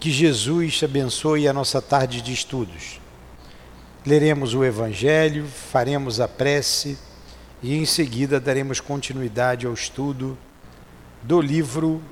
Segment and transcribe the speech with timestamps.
[0.00, 3.00] Que Jesus abençoe a nossa tarde de estudos.
[4.06, 6.98] Leremos o Evangelho, faremos a prece
[7.62, 10.38] e em seguida daremos continuidade ao estudo
[11.22, 12.02] do livro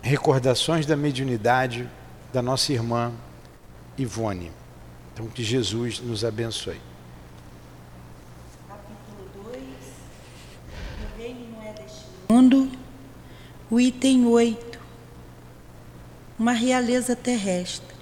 [0.00, 1.88] Recordações da Mediunidade
[2.32, 3.12] da nossa irmã
[3.96, 4.50] Ivone.
[5.12, 6.91] Então, que Jesus nos abençoe.
[12.32, 12.66] Mundo,
[13.70, 14.80] o item 8,
[16.38, 17.94] uma realeza terrestre.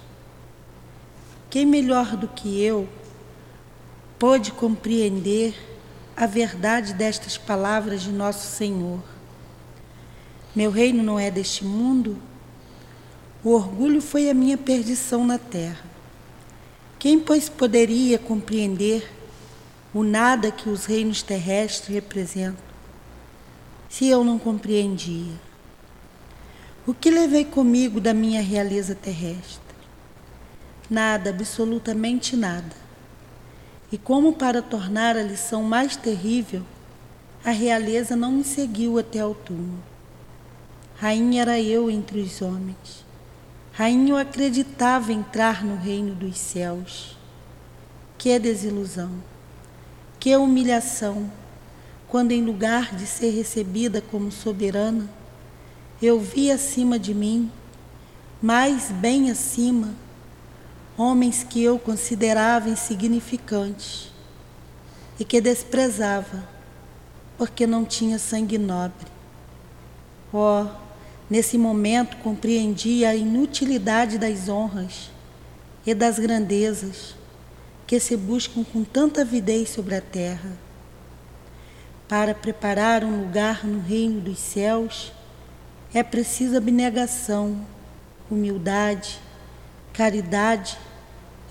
[1.50, 2.88] Quem melhor do que eu
[4.20, 5.52] pôde compreender
[6.16, 9.01] a verdade destas palavras de nosso Senhor?
[10.54, 12.16] Meu reino não é deste mundo?
[13.42, 15.84] O orgulho foi a minha perdição na terra.
[17.01, 19.10] Quem, pois, poderia compreender
[19.92, 22.70] o nada que os reinos terrestres representam?
[23.90, 25.34] Se eu não compreendia?
[26.86, 29.60] O que levei comigo da minha realeza terrestre?
[30.88, 32.76] Nada, absolutamente nada.
[33.90, 36.62] E como para tornar a lição mais terrível,
[37.45, 39.82] a realeza não me seguiu até ao túmulo.
[40.96, 43.04] Rainha era eu entre os homens.
[43.72, 47.18] Rainha eu acreditava entrar no reino dos céus.
[48.16, 49.10] Que desilusão,
[50.20, 51.28] que humilhação,
[52.10, 55.08] quando, em lugar de ser recebida como soberana,
[56.02, 57.50] eu vi acima de mim,
[58.42, 59.94] mais bem acima,
[60.98, 64.10] homens que eu considerava insignificantes
[65.20, 66.48] e que desprezava,
[67.38, 69.06] porque não tinha sangue nobre.
[70.32, 70.66] Oh,
[71.28, 75.12] nesse momento compreendi a inutilidade das honras
[75.86, 77.14] e das grandezas
[77.86, 80.69] que se buscam com tanta avidez sobre a terra
[82.10, 85.12] para preparar um lugar no reino dos céus,
[85.94, 87.64] é preciso abnegação,
[88.28, 89.20] humildade,
[89.92, 90.76] caridade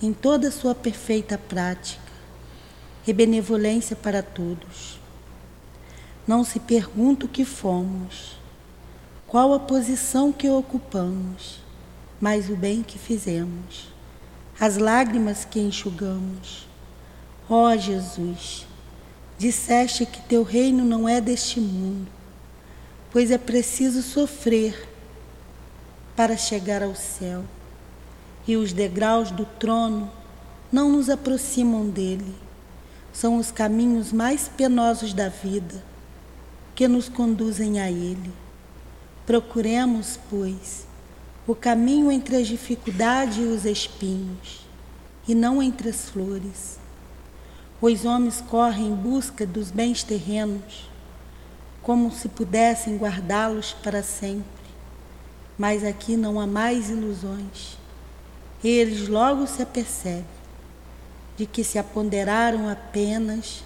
[0.02, 2.12] em toda sua perfeita prática
[3.08, 5.00] e benevolência para todos.
[6.28, 8.38] Não se pergunta o que fomos,
[9.28, 11.62] qual a posição que ocupamos,
[12.20, 13.88] mas o bem que fizemos,
[14.60, 16.68] as lágrimas que enxugamos.
[17.50, 18.68] Ó oh, Jesus,
[19.40, 22.12] Disseste que teu reino não é deste mundo,
[23.10, 24.90] pois é preciso sofrer
[26.14, 27.46] para chegar ao céu,
[28.46, 30.12] e os degraus do trono
[30.70, 32.36] não nos aproximam dele.
[33.14, 35.82] São os caminhos mais penosos da vida
[36.76, 38.34] que nos conduzem a ele.
[39.26, 40.86] Procuremos, pois,
[41.48, 44.68] o caminho entre as dificuldades e os espinhos,
[45.26, 46.79] e não entre as flores
[47.82, 50.90] os homens correm em busca dos bens terrenos,
[51.82, 54.44] como se pudessem guardá-los para sempre.
[55.58, 57.78] Mas aqui não há mais ilusões.
[58.62, 60.26] Eles logo se apercebem
[61.38, 63.64] de que se apoderaram apenas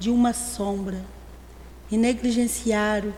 [0.00, 1.00] de uma sombra
[1.90, 3.14] e negligenciaram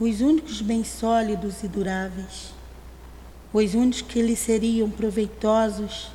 [0.00, 2.54] os únicos bens sólidos e duráveis,
[3.52, 6.10] os únicos que lhes seriam proveitosos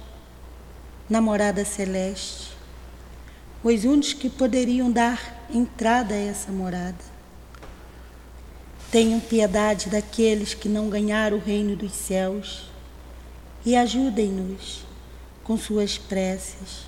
[1.07, 2.56] na morada celeste
[3.67, 7.03] os únicos que poderiam dar entrada a essa morada.
[8.89, 12.69] Tenham piedade daqueles que não ganharam o reino dos céus
[13.65, 14.85] e ajudem-nos
[15.43, 16.87] com suas preces,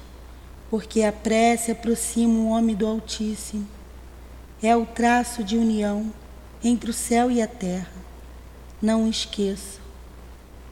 [0.70, 3.68] porque a prece aproxima o homem do Altíssimo.
[4.64, 6.14] É o traço de união
[6.64, 7.92] entre o céu e a terra.
[8.82, 9.82] Não esqueça,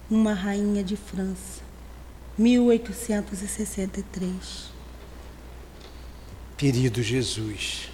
[0.10, 1.62] uma rainha de França,
[2.38, 4.77] 1863.
[6.58, 7.88] Querido Jesus,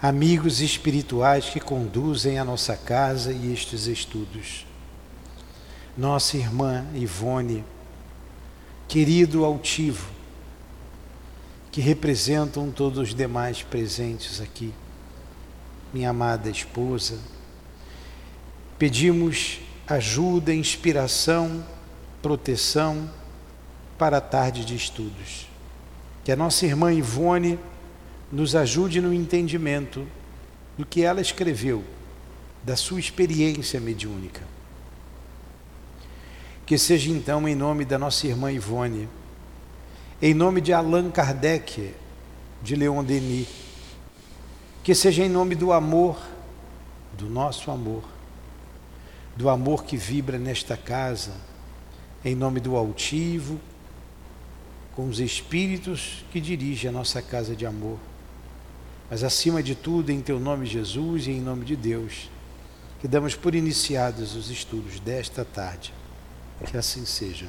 [0.00, 4.64] amigos espirituais que conduzem a nossa casa e estes estudos,
[5.98, 7.64] nossa irmã Ivone,
[8.86, 10.08] querido altivo,
[11.72, 14.72] que representam todos os demais presentes aqui,
[15.92, 17.18] minha amada esposa,
[18.78, 19.58] pedimos
[19.88, 21.66] ajuda, inspiração,
[22.22, 23.10] proteção
[23.98, 25.50] para a tarde de estudos
[26.24, 27.58] que a nossa irmã Ivone
[28.30, 30.06] nos ajude no entendimento
[30.78, 31.84] do que ela escreveu,
[32.62, 34.42] da sua experiência mediúnica.
[36.64, 39.08] Que seja então em nome da nossa irmã Ivone,
[40.20, 41.92] em nome de Allan Kardec,
[42.62, 43.48] de Leon Denis,
[44.84, 46.16] que seja em nome do amor,
[47.18, 48.04] do nosso amor,
[49.36, 51.32] do amor que vibra nesta casa,
[52.24, 53.60] em nome do altivo,
[54.94, 57.98] com os espíritos que dirigem a nossa casa de amor,
[59.10, 62.30] mas acima de tudo, em teu nome, Jesus, e em nome de Deus,
[63.00, 65.92] que damos por iniciados os estudos desta tarde.
[66.64, 67.48] Que assim seja.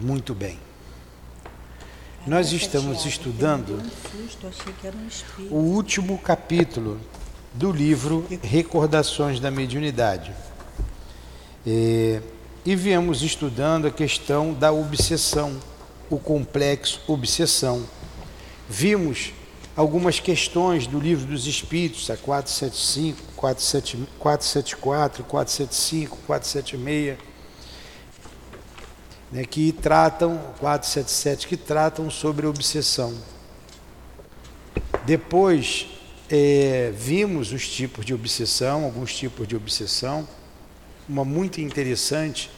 [0.00, 0.58] Muito bem.
[2.26, 3.82] Nós estamos estudando
[5.50, 7.00] o último capítulo
[7.52, 10.32] do livro Recordações da Mediunidade.
[11.66, 12.20] E,
[12.64, 15.60] e viemos estudando a questão da obsessão,
[16.10, 17.84] o complexo obsessão.
[18.68, 19.32] Vimos
[19.76, 27.18] algumas questões do livro dos Espíritos, a 475, 474, 475, 476,
[29.30, 33.14] né, que tratam, 477, que tratam sobre obsessão.
[35.04, 35.86] Depois
[36.30, 40.28] é, vimos os tipos de obsessão, alguns tipos de obsessão,
[41.12, 42.50] uma muito interessante,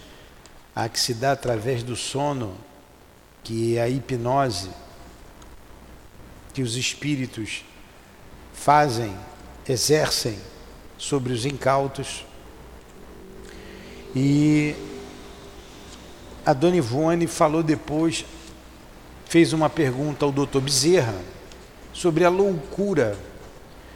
[0.77, 2.57] a que se dá através do sono,
[3.43, 4.71] que é a hipnose,
[6.53, 7.65] que os espíritos
[8.53, 9.13] fazem,
[9.69, 10.39] exercem
[10.97, 12.25] sobre os incautos.
[14.15, 14.77] E
[16.47, 18.25] a Dona Ivone falou depois,
[19.27, 21.19] fez uma pergunta ao doutor Bezerra
[21.93, 23.19] sobre a loucura.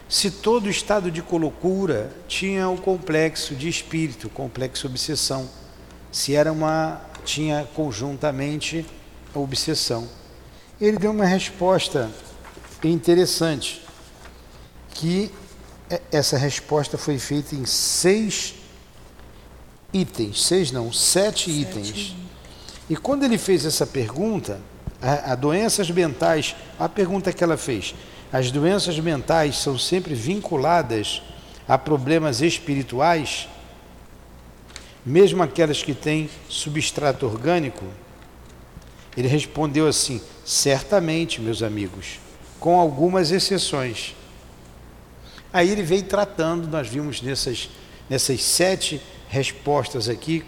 [0.08, 5.48] Se todo estado de loucura tinha o complexo de espírito, o complexo obsessão,
[6.10, 8.86] se era uma tinha conjuntamente
[9.34, 10.08] a obsessão.
[10.80, 12.10] Ele deu uma resposta
[12.82, 13.82] interessante,
[14.90, 15.30] que
[16.10, 18.54] essa resposta foi feita em seis
[19.92, 21.60] itens, seis não, sete, sete.
[21.60, 22.16] itens.
[22.88, 24.60] E quando ele fez essa pergunta,
[25.02, 27.94] a, a doenças mentais, a pergunta que ela fez,
[28.32, 31.22] as doenças mentais são sempre vinculadas
[31.66, 33.48] a problemas espirituais,
[35.04, 37.84] mesmo aquelas que têm substrato orgânico?
[39.16, 42.18] Ele respondeu assim: certamente, meus amigos
[42.58, 44.14] com algumas exceções.
[45.52, 47.70] Aí ele veio tratando, nós vimos nessas,
[48.08, 50.44] nessas sete respostas aqui,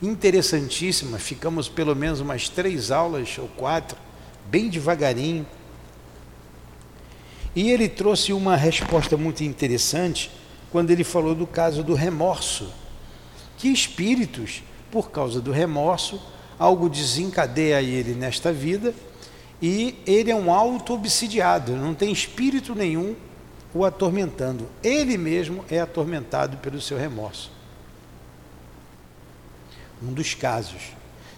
[0.00, 3.98] interessantíssimas, ficamos pelo menos umas três aulas ou quatro,
[4.46, 5.46] bem devagarinho.
[7.58, 10.30] E ele trouxe uma resposta muito interessante
[10.70, 12.72] quando ele falou do caso do remorso.
[13.56, 14.62] Que espíritos,
[14.92, 16.22] por causa do remorso,
[16.56, 18.94] algo desencadeia ele nesta vida
[19.60, 23.16] e ele é um auto-obsidiado, não tem espírito nenhum
[23.74, 24.68] o atormentando.
[24.80, 27.50] Ele mesmo é atormentado pelo seu remorso.
[30.00, 30.92] Um dos casos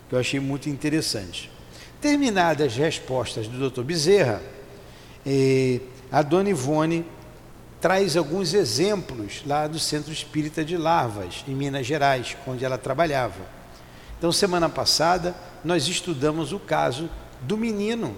[0.06, 1.50] que eu achei muito interessante.
[1.98, 3.80] Terminadas as respostas do Dr.
[3.84, 4.42] Bezerra,
[5.24, 7.06] eh, a dona Ivone
[7.80, 13.40] traz alguns exemplos lá do Centro Espírita de Larvas, em Minas Gerais, onde ela trabalhava.
[14.18, 15.34] Então, semana passada,
[15.64, 17.08] nós estudamos o caso
[17.40, 18.14] do menino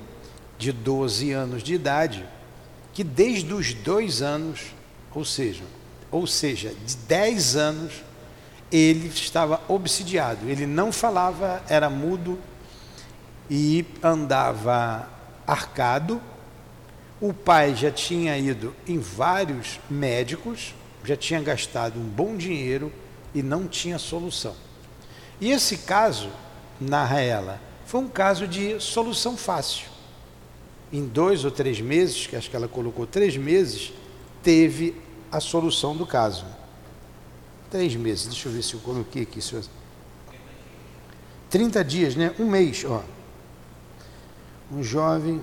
[0.58, 2.26] de 12 anos de idade,
[2.92, 4.74] que desde os dois anos,
[5.14, 5.62] ou seja,
[6.10, 8.02] ou seja, de 10 anos,
[8.70, 10.48] ele estava obsidiado.
[10.48, 12.38] Ele não falava, era mudo
[13.48, 15.08] e andava
[15.46, 16.20] arcado.
[17.22, 20.74] O pai já tinha ido em vários médicos,
[21.04, 22.92] já tinha gastado um bom dinheiro
[23.32, 24.56] e não tinha solução.
[25.40, 26.30] E esse caso,
[26.80, 29.86] narra ela, foi um caso de solução fácil.
[30.92, 33.92] Em dois ou três meses, que acho que ela colocou três meses,
[34.42, 35.00] teve
[35.30, 36.44] a solução do caso.
[37.70, 39.40] Três meses, deixa eu ver se eu coloquei aqui.
[39.40, 39.62] Se eu...
[41.48, 42.34] 30 dias, né?
[42.36, 43.00] Um mês, ó.
[44.72, 45.40] Um jovem.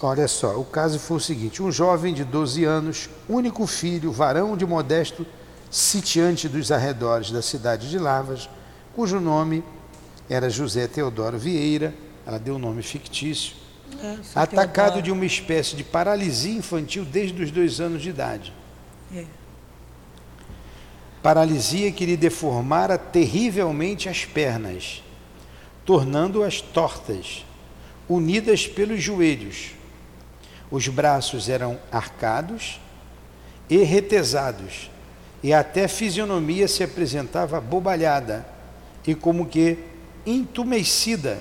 [0.00, 4.56] Olha só, o caso foi o seguinte: um jovem de 12 anos, único filho, varão
[4.56, 5.26] de modesto
[5.70, 8.48] sitiante dos arredores da cidade de Lavas,
[8.94, 9.62] cujo nome
[10.28, 11.94] era José Teodoro Vieira,
[12.26, 13.54] ela deu um nome fictício,
[14.02, 15.02] é, atacado Teodoro.
[15.02, 18.52] de uma espécie de paralisia infantil desde os dois anos de idade.
[19.14, 19.24] É.
[21.22, 25.02] Paralisia que lhe deformara terrivelmente as pernas,
[25.84, 27.44] tornando-as tortas,
[28.08, 29.72] unidas pelos joelhos.
[30.70, 32.80] Os braços eram arcados
[33.68, 34.90] e retesados,
[35.42, 38.46] e até a fisionomia se apresentava bobalhada
[39.06, 39.78] e como que
[40.24, 41.38] entumecida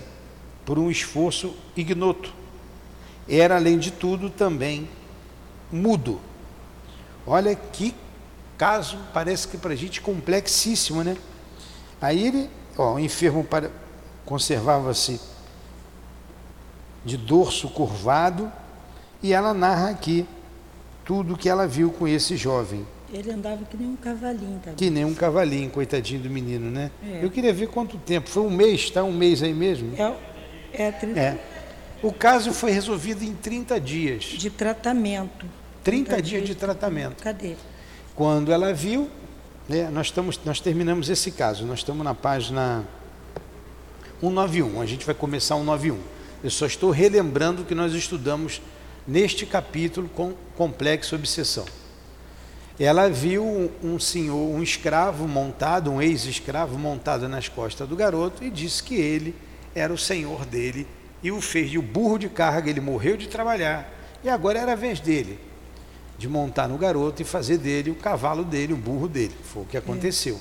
[0.64, 2.34] por um esforço ignoto.
[3.28, 4.88] Era, além de tudo, também
[5.72, 6.22] mudo.
[7.26, 7.96] Olha que
[8.58, 11.18] caso, parece que para a gente complexíssimo, né?
[12.00, 13.46] Aí ele, ó, o enfermo
[14.26, 15.20] conservava-se
[17.06, 18.52] de dorso curvado
[19.22, 20.26] e ela narra aqui
[21.06, 22.86] tudo o que ela viu com esse jovem.
[23.14, 24.76] Ele andava que nem um cavalinho também.
[24.76, 26.90] Que nem um cavalinho, coitadinho do menino, né?
[27.04, 27.24] É.
[27.24, 28.28] Eu queria ver quanto tempo.
[28.30, 29.04] Foi um mês, tá?
[29.04, 29.94] Um mês aí mesmo?
[29.96, 30.14] É,
[30.74, 31.38] é, tri- É.
[32.04, 34.24] O caso foi resolvido em 30 dias.
[34.24, 35.46] de tratamento.
[35.84, 37.24] 30 dias de tratamento.
[37.24, 37.56] Cadê?
[38.16, 39.08] Quando ela viu,
[39.70, 42.84] né, nós, estamos, nós terminamos esse caso, nós estamos na página
[44.20, 45.98] 191, a gente vai começar 191.
[46.44, 48.62] Eu só estou relembrando o que nós estudamos
[49.08, 51.66] neste capítulo com complexo obsessão.
[52.80, 58.50] Ela viu um, senhor, um escravo montado, um ex-escravo montado nas costas do garoto e
[58.50, 59.34] disse que ele
[59.74, 60.86] era o senhor dele
[61.24, 63.90] e o fez de burro de carga, ele morreu de trabalhar
[64.24, 65.40] e agora era a vez dele
[66.18, 69.36] de montar no garoto e fazer dele o cavalo dele, o burro dele.
[69.44, 70.40] Foi o que aconteceu.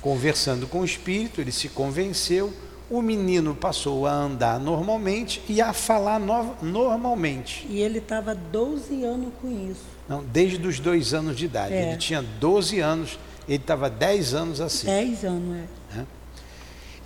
[0.00, 2.52] Conversando com o espírito, ele se convenceu,
[2.90, 7.66] o menino passou a andar normalmente e a falar no- normalmente.
[7.68, 9.82] E ele estava 12 anos com isso.
[10.08, 11.74] Não, desde os dois anos de idade.
[11.74, 11.88] É.
[11.90, 14.86] Ele tinha 12 anos, ele estava 10 anos assim.
[14.86, 15.56] 10 anos,
[15.96, 16.04] é.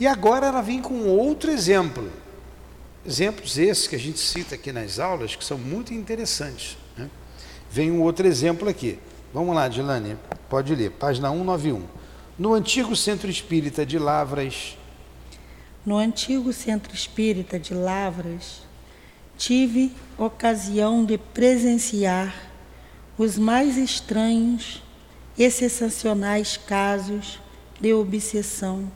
[0.01, 2.09] E agora ela vem com outro exemplo.
[3.05, 6.77] Exemplos esses que a gente cita aqui nas aulas, que são muito interessantes.
[6.97, 7.11] né?
[7.71, 8.99] Vem um outro exemplo aqui.
[9.35, 10.17] Vamos lá, Dilane,
[10.49, 11.83] pode ler, página 191.
[12.39, 14.77] No antigo centro espírita de Lavras,
[15.85, 18.63] No antigo centro espírita de Lavras,
[19.37, 22.33] tive ocasião de presenciar
[23.19, 24.81] os mais estranhos
[25.37, 27.41] e sensacionais casos
[27.81, 28.91] de obsessão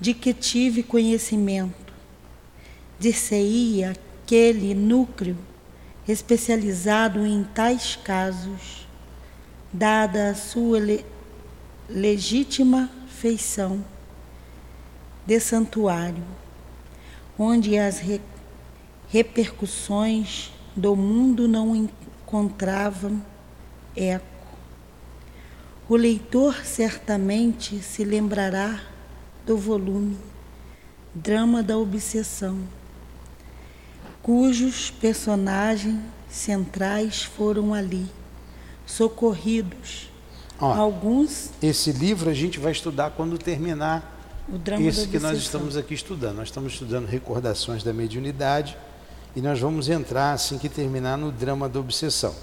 [0.00, 1.92] de que tive conhecimento.
[2.98, 3.94] Dir-se-ia
[4.24, 5.36] aquele núcleo
[6.06, 8.88] especializado em tais casos,
[9.70, 11.04] dada a sua le-
[11.90, 13.84] legítima feição
[15.28, 16.24] de santuário,
[17.38, 18.22] onde as re-
[19.10, 23.22] repercussões do mundo não encontravam
[23.94, 24.24] eco.
[25.86, 28.80] O leitor certamente se lembrará
[29.44, 30.16] do volume
[31.14, 32.60] Drama da Obsessão,
[34.22, 38.06] cujos personagens centrais foram ali,
[38.86, 40.08] socorridos.
[40.58, 40.72] Ó.
[40.72, 44.14] Alguns, esse livro a gente vai estudar quando terminar
[44.50, 46.36] o drama da que nós estamos aqui estudando.
[46.36, 48.76] Nós estamos estudando recordações da mediunidade
[49.36, 52.34] e nós vamos entrar assim que terminar no drama da obsessão.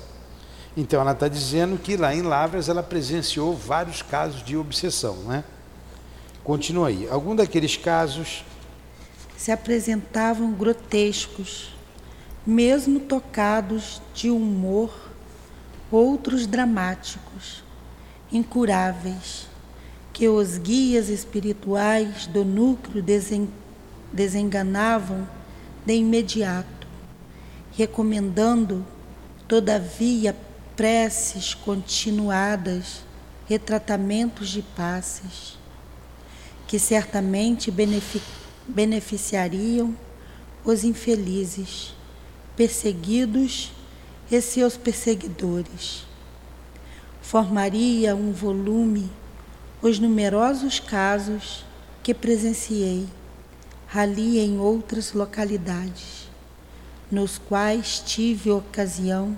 [0.78, 5.44] Então ela está dizendo que lá em Lavras ela presenciou vários casos de obsessão, né?
[6.44, 7.08] Continua aí.
[7.10, 8.44] Algum daqueles casos
[9.36, 11.74] se apresentavam grotescos,
[12.46, 14.94] mesmo tocados de humor,
[15.92, 17.64] outros dramáticos,
[18.32, 19.48] incuráveis,
[20.16, 23.50] que os guias espirituais do núcleo desen-
[24.14, 25.28] desenganavam
[25.86, 26.88] de imediato,
[27.74, 28.86] recomendando,
[29.46, 30.34] todavia,
[30.74, 33.04] preces continuadas
[33.50, 35.58] e tratamentos de passes
[36.66, 38.22] que certamente benefi-
[38.66, 39.94] beneficiariam
[40.64, 41.94] os infelizes,
[42.56, 43.74] perseguidos
[44.32, 46.06] e seus perseguidores.
[47.22, 49.12] Formaria um volume
[49.82, 51.66] os numerosos casos
[52.02, 53.08] que presenciei
[53.94, 56.30] ali em outras localidades,
[57.12, 59.38] nos quais tive ocasião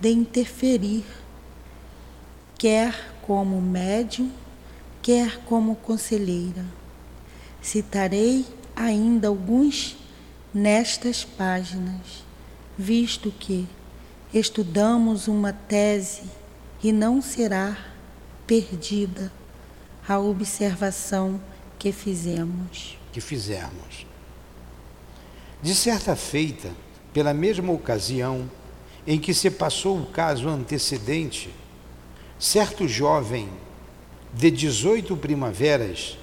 [0.00, 1.04] de interferir,
[2.58, 4.30] quer como médium,
[5.00, 6.64] quer como conselheira.
[7.62, 8.44] Citarei
[8.76, 9.96] ainda alguns
[10.52, 12.24] nestas páginas,
[12.76, 13.66] visto que
[14.32, 16.24] estudamos uma tese
[16.82, 17.76] e não será
[18.46, 19.32] perdida
[20.08, 21.38] a observação
[21.78, 22.98] que fizemos.
[23.12, 24.06] que fizermos.
[25.62, 26.70] De certa feita,
[27.12, 28.50] pela mesma ocasião
[29.06, 31.50] em que se passou o caso antecedente,
[32.38, 33.48] certo jovem
[34.32, 36.16] de 18 primaveras,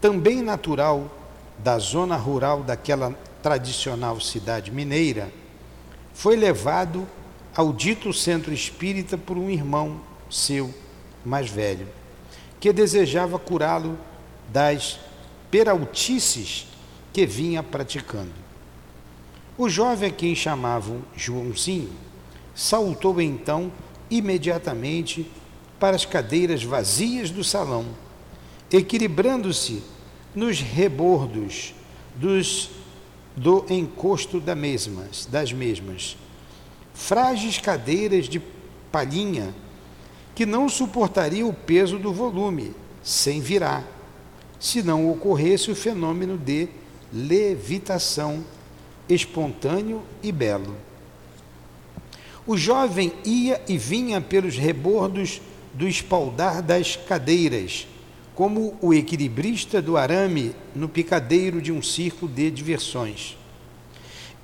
[0.00, 1.10] também natural
[1.58, 3.12] da zona rural daquela
[3.42, 5.30] tradicional cidade mineira,
[6.14, 7.06] foi levado
[7.54, 10.00] ao dito centro espírita por um irmão
[10.30, 10.72] seu
[11.24, 11.88] mais velho,
[12.60, 13.98] que desejava curá-lo
[14.52, 15.00] das
[15.50, 16.66] peraltices
[17.12, 18.32] que vinha praticando.
[19.56, 21.90] O jovem a quem chamavam Joãozinho
[22.54, 23.72] saltou então
[24.10, 25.26] imediatamente
[25.78, 27.86] para as cadeiras vazias do salão,
[28.70, 29.82] equilibrando-se
[30.34, 31.74] nos rebordos
[32.14, 32.70] dos,
[33.34, 36.16] do encosto da mesmas, das mesmas,
[36.92, 38.40] frágeis cadeiras de
[38.92, 39.54] palhinha
[40.40, 43.86] que não suportaria o peso do volume, sem virar,
[44.58, 46.66] se não ocorresse o fenômeno de
[47.12, 48.42] levitação
[49.06, 50.74] espontâneo e belo.
[52.46, 55.42] O jovem ia e vinha pelos rebordos
[55.74, 57.86] do espaldar das cadeiras,
[58.34, 63.36] como o equilibrista do arame no picadeiro de um circo de diversões.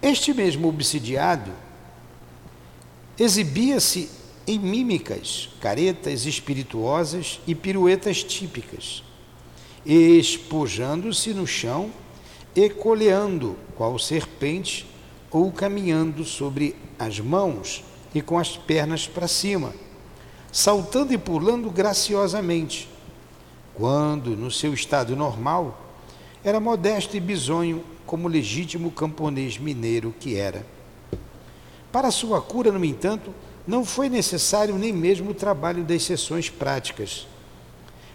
[0.03, 1.53] Este mesmo obsidiado
[3.19, 9.03] exibia-se em mímicas, caretas espirituosas e piruetas típicas,
[9.85, 11.91] espojando-se no chão
[12.55, 14.87] e coleando, qual serpente,
[15.31, 17.85] ou caminhando sobre as mãos
[18.15, 19.75] e com as pernas para cima,
[20.53, 22.89] saltando e pulando graciosamente.
[23.75, 25.83] Quando, no seu estado normal,
[26.43, 30.65] era modesto e bisonho, como legítimo camponês mineiro que era.
[31.91, 33.35] Para sua cura, no entanto,
[33.67, 37.27] não foi necessário nem mesmo o trabalho das sessões práticas.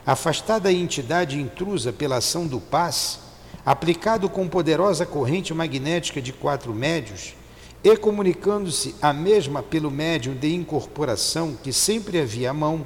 [0.05, 3.20] Afastada a entidade intrusa pela ação do paz,
[3.65, 7.36] aplicado com poderosa corrente magnética de quatro médios,
[7.84, 12.86] e comunicando-se a mesma pelo médium de incorporação que sempre havia à mão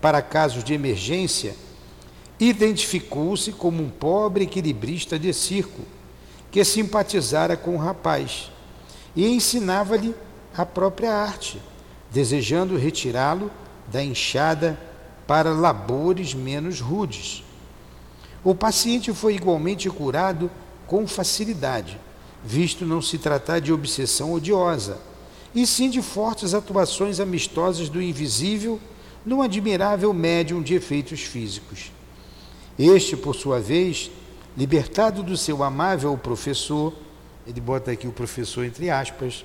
[0.00, 1.54] para casos de emergência,
[2.40, 5.82] identificou-se como um pobre equilibrista de circo
[6.50, 8.50] que simpatizara com o rapaz
[9.14, 10.14] e ensinava-lhe
[10.54, 11.60] a própria arte,
[12.12, 13.50] desejando retirá-lo
[13.90, 14.78] da enxada
[15.26, 17.42] para labores menos rudes.
[18.44, 20.50] O paciente foi igualmente curado
[20.86, 21.98] com facilidade,
[22.44, 24.98] visto não se tratar de obsessão odiosa,
[25.54, 28.80] e sim de fortes atuações amistosas do invisível
[29.24, 31.92] num admirável médium de efeitos físicos.
[32.78, 34.10] Este, por sua vez,
[34.56, 36.92] libertado do seu amável professor,
[37.46, 39.44] ele bota aqui o professor entre aspas,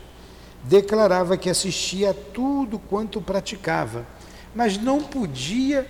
[0.64, 4.06] declarava que assistia a tudo quanto praticava,
[4.54, 5.90] mas não podia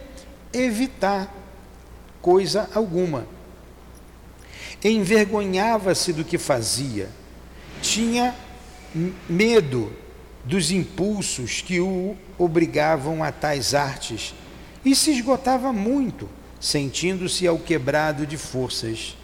[0.53, 1.33] evitar
[2.21, 3.27] coisa alguma.
[4.83, 7.09] Envergonhava-se do que fazia,
[7.81, 8.35] tinha
[9.27, 9.91] medo
[10.43, 14.33] dos impulsos que o obrigavam a tais artes
[14.85, 19.17] e se esgotava muito, sentindo-se ao quebrado de forças.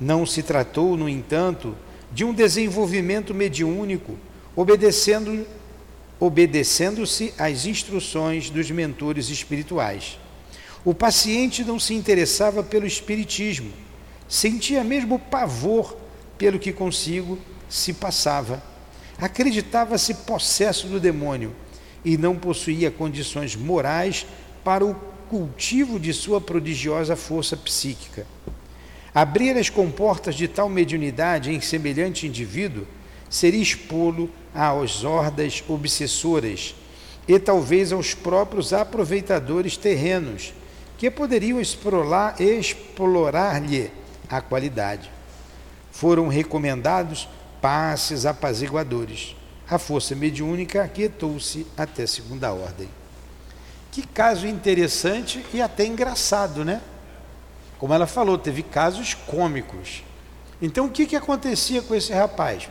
[0.00, 1.74] Não se tratou, no entanto,
[2.12, 4.16] de um desenvolvimento mediúnico
[4.60, 5.46] obedecendo
[6.18, 10.18] obedecendo-se às instruções dos mentores espirituais.
[10.84, 13.70] O paciente não se interessava pelo espiritismo,
[14.28, 15.96] sentia mesmo pavor
[16.36, 18.60] pelo que consigo se passava.
[19.16, 21.54] Acreditava-se possesso do demônio
[22.04, 24.26] e não possuía condições morais
[24.64, 24.92] para o
[25.28, 28.26] cultivo de sua prodigiosa força psíquica.
[29.14, 32.88] Abrir as comportas de tal mediunidade em semelhante indivíduo
[33.30, 36.74] seria expô-lo às hordas obsessoras
[37.26, 40.54] e talvez aos próprios aproveitadores terrenos,
[40.96, 43.90] que poderiam explorar-lhe
[44.28, 45.10] a qualidade.
[45.92, 47.28] Foram recomendados
[47.60, 49.36] passes apaziguadores.
[49.70, 52.88] A força mediúnica aquietou-se até segunda ordem.
[53.92, 56.80] Que caso interessante e até engraçado, né?
[57.78, 60.02] Como ela falou, teve casos cômicos.
[60.60, 62.68] Então, o que, que acontecia com esse rapaz?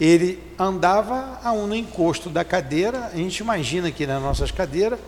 [0.00, 4.98] Ele andava a um encosto da cadeira, a gente imagina aqui nas nossas cadeiras,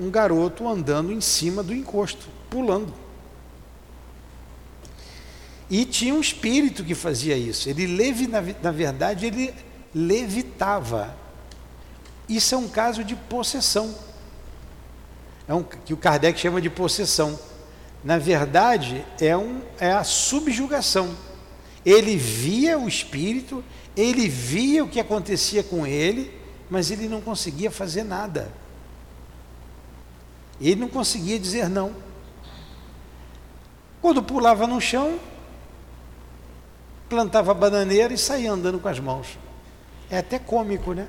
[0.00, 2.94] um garoto andando em cima do encosto, pulando.
[5.70, 7.68] E tinha um espírito que fazia isso.
[7.68, 9.52] Ele levi, na, na verdade, ele
[9.94, 11.14] levitava.
[12.26, 13.94] Isso é um caso de possessão.
[15.46, 17.38] É um, que o Kardec chama de possessão.
[18.02, 21.14] Na verdade, é, um, é a subjugação.
[21.84, 23.62] Ele via o espírito,
[23.98, 26.32] ele via o que acontecia com ele,
[26.70, 28.48] mas ele não conseguia fazer nada.
[30.60, 31.92] Ele não conseguia dizer não.
[34.00, 35.18] Quando pulava no chão,
[37.08, 39.36] plantava bananeira e saía andando com as mãos.
[40.08, 41.08] É até cômico, né?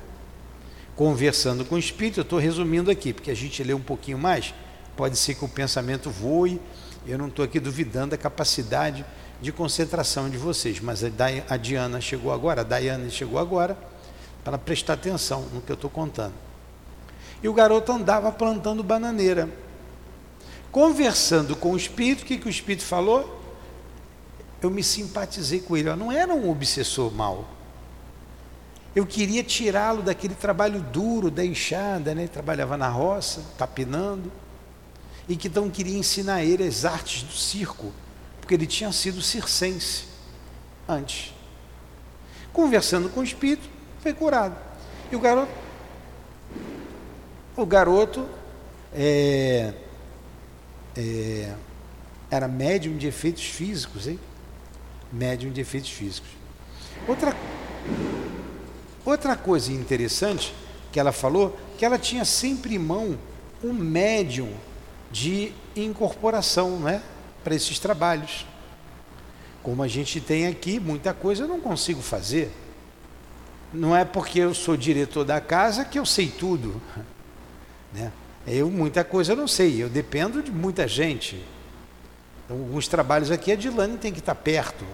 [0.96, 4.52] Conversando com o espírito, eu estou resumindo aqui, porque a gente lê um pouquinho mais,
[4.96, 6.60] pode ser que o pensamento voe,
[7.06, 9.06] eu não estou aqui duvidando da capacidade
[9.40, 10.80] de concentração de vocês.
[10.80, 13.76] Mas a Diana chegou agora, a Daiane chegou agora,
[14.44, 16.34] para prestar atenção no que eu estou contando.
[17.42, 19.48] E o garoto andava plantando bananeira.
[20.70, 23.40] Conversando com o espírito, o que, que o espírito falou?
[24.62, 25.88] Eu me simpatizei com ele.
[25.88, 27.48] Eu não era um obsessor mau.
[28.94, 32.26] Eu queria tirá-lo daquele trabalho duro da enxada, né?
[32.26, 34.30] Trabalhava na roça, tapinando,
[35.28, 37.92] e que então queria ensinar ele as artes do circo
[38.50, 40.06] porque ele tinha sido circense
[40.88, 41.32] antes.
[42.52, 44.56] Conversando com o espírito, foi curado.
[45.12, 45.52] E o garoto,
[47.56, 48.28] o garoto
[48.92, 49.72] é,
[50.96, 51.54] é,
[52.28, 54.18] era médium de efeitos físicos, hein?
[55.12, 56.30] Médium de efeitos físicos.
[57.06, 57.36] Outra,
[59.04, 60.52] Outra coisa interessante
[60.90, 63.16] que ela falou, que ela tinha sempre em mão
[63.62, 64.52] um médium
[65.08, 67.00] de incorporação, né,
[67.50, 68.46] para esses trabalhos.
[69.60, 72.48] Como a gente tem aqui, muita coisa eu não consigo fazer.
[73.74, 76.80] Não é porque eu sou diretor da casa que eu sei tudo.
[77.92, 78.12] Né?
[78.46, 81.44] Eu muita coisa eu não sei, eu dependo de muita gente.
[82.44, 84.84] Então, alguns trabalhos aqui a Dilane tem que estar perto,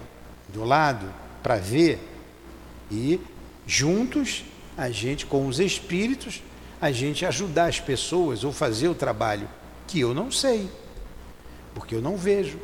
[0.48, 2.00] do lado, para ver.
[2.90, 3.20] E
[3.66, 4.46] juntos,
[4.78, 6.42] a gente com os espíritos,
[6.80, 9.46] a gente ajudar as pessoas ou fazer o trabalho
[9.86, 10.70] que eu não sei,
[11.76, 12.58] porque eu não vejo,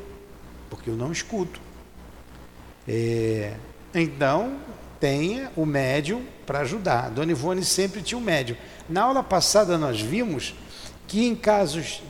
[0.71, 1.61] porque eu não escuto.
[2.89, 3.53] É,
[3.95, 4.57] então,
[4.99, 7.11] tenha o médium para ajudar.
[7.11, 8.57] Dona Ivone sempre tinha um médium.
[8.89, 10.55] Na aula passada nós vimos
[11.07, 12.03] que em casos,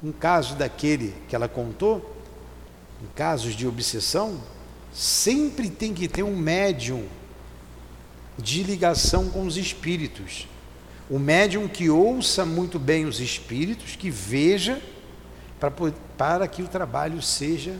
[0.00, 2.16] um caso daquele que ela contou,
[3.02, 4.40] em casos de obsessão,
[4.92, 7.04] sempre tem que ter um médium
[8.38, 10.46] de ligação com os espíritos.
[11.10, 14.80] O médium que ouça muito bem os espíritos, que veja,
[15.58, 15.72] para,
[16.16, 17.76] para que o trabalho seja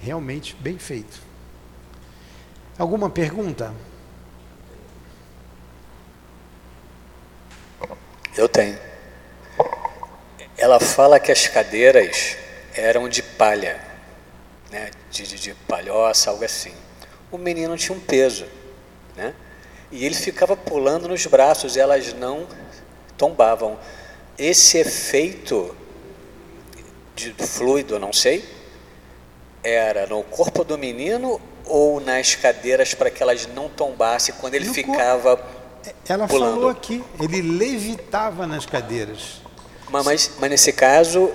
[0.00, 1.20] realmente bem feito.
[2.78, 3.74] Alguma pergunta?
[8.36, 8.78] Eu tenho.
[10.58, 12.36] Ela fala que as cadeiras
[12.74, 13.80] eram de palha,
[14.70, 14.90] né?
[15.10, 16.74] de, de, de palhoça, algo assim.
[17.30, 18.46] O menino tinha um peso,
[19.16, 19.34] né?
[19.90, 22.46] E ele ficava pulando nos braços, elas não
[23.16, 23.78] tombavam.
[24.38, 25.74] Esse efeito
[27.16, 28.44] de fluido, não sei,
[29.64, 34.66] era no corpo do menino ou nas cadeiras para que elas não tombassem quando ele
[34.66, 35.40] no ficava
[36.06, 36.52] Ela pulando.
[36.52, 39.40] falou aqui, ele levitava nas cadeiras.
[39.90, 41.32] Mas, mas, mas nesse caso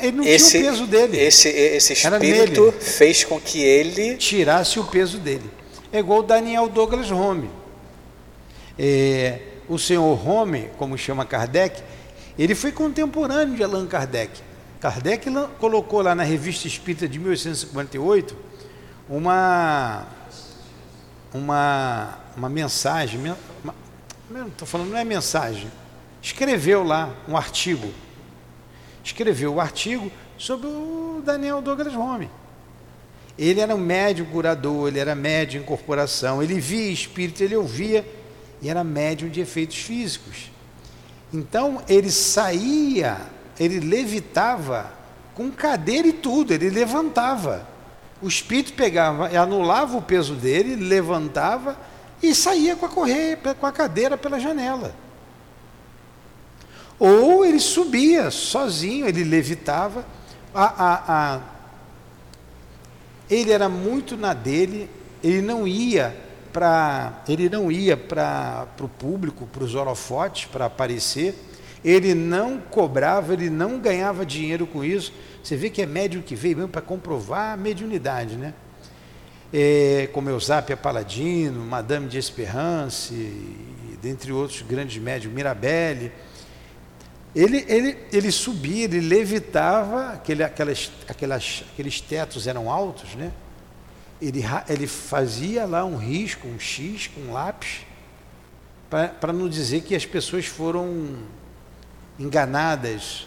[0.00, 1.18] ele não esse, tinha o peso dele.
[1.18, 5.48] Esse, esse espírito fez com que ele tirasse o peso dele.
[5.92, 7.48] É igual o Daniel Douglas Home.
[8.78, 11.82] É, o senhor Home, como chama Kardec,
[12.38, 14.51] ele foi contemporâneo de Allan Kardec.
[14.82, 18.36] Kardec colocou lá na Revista Espírita de 1858
[19.08, 20.08] uma
[21.32, 23.20] uma uma mensagem,
[23.62, 23.74] uma,
[24.48, 25.70] estou falando não é mensagem,
[26.20, 27.92] escreveu lá um artigo,
[29.04, 32.28] escreveu o artigo sobre o Daniel Douglas Home.
[33.38, 38.04] Ele era um médium curador, ele era médium em corporação, ele via espírito, ele ouvia
[38.60, 40.50] e era médium de efeitos físicos.
[41.32, 43.20] Então ele saía,
[43.62, 44.92] ele levitava
[45.34, 47.66] com cadeira e tudo, ele levantava.
[48.20, 51.76] O espírito pegava, anulava o peso dele, levantava
[52.22, 54.94] e saía com a correia, com a cadeira pela janela.
[56.98, 60.04] Ou ele subia sozinho, ele levitava.
[60.54, 61.40] A, a, a,
[63.28, 64.88] ele era muito na dele,
[65.22, 66.16] ele não ia
[66.52, 71.34] para ele não ia para o público, para os holofotes, para aparecer.
[71.84, 75.12] Ele não cobrava, ele não ganhava dinheiro com isso.
[75.42, 78.54] Você vê que é médium que veio mesmo para comprovar a mediunidade, né?
[79.52, 83.12] É, como Eusapia Paladino, Madame de Esperance,
[84.00, 86.12] dentre outros grandes médios, Mirabelle.
[87.34, 93.32] Ele, ele, ele subia, ele levitava, aquele, aquelas, aquelas, aqueles tetos eram altos, né?
[94.20, 97.80] Ele, ele fazia lá um risco, um X com um lápis,
[98.88, 101.16] para não dizer que as pessoas foram
[102.18, 103.26] enganadas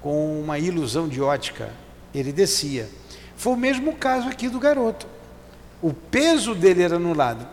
[0.00, 1.70] com uma ilusão de ótica.
[2.14, 2.88] Ele descia.
[3.36, 5.06] Foi o mesmo caso aqui do garoto.
[5.82, 7.46] O peso dele era anulado.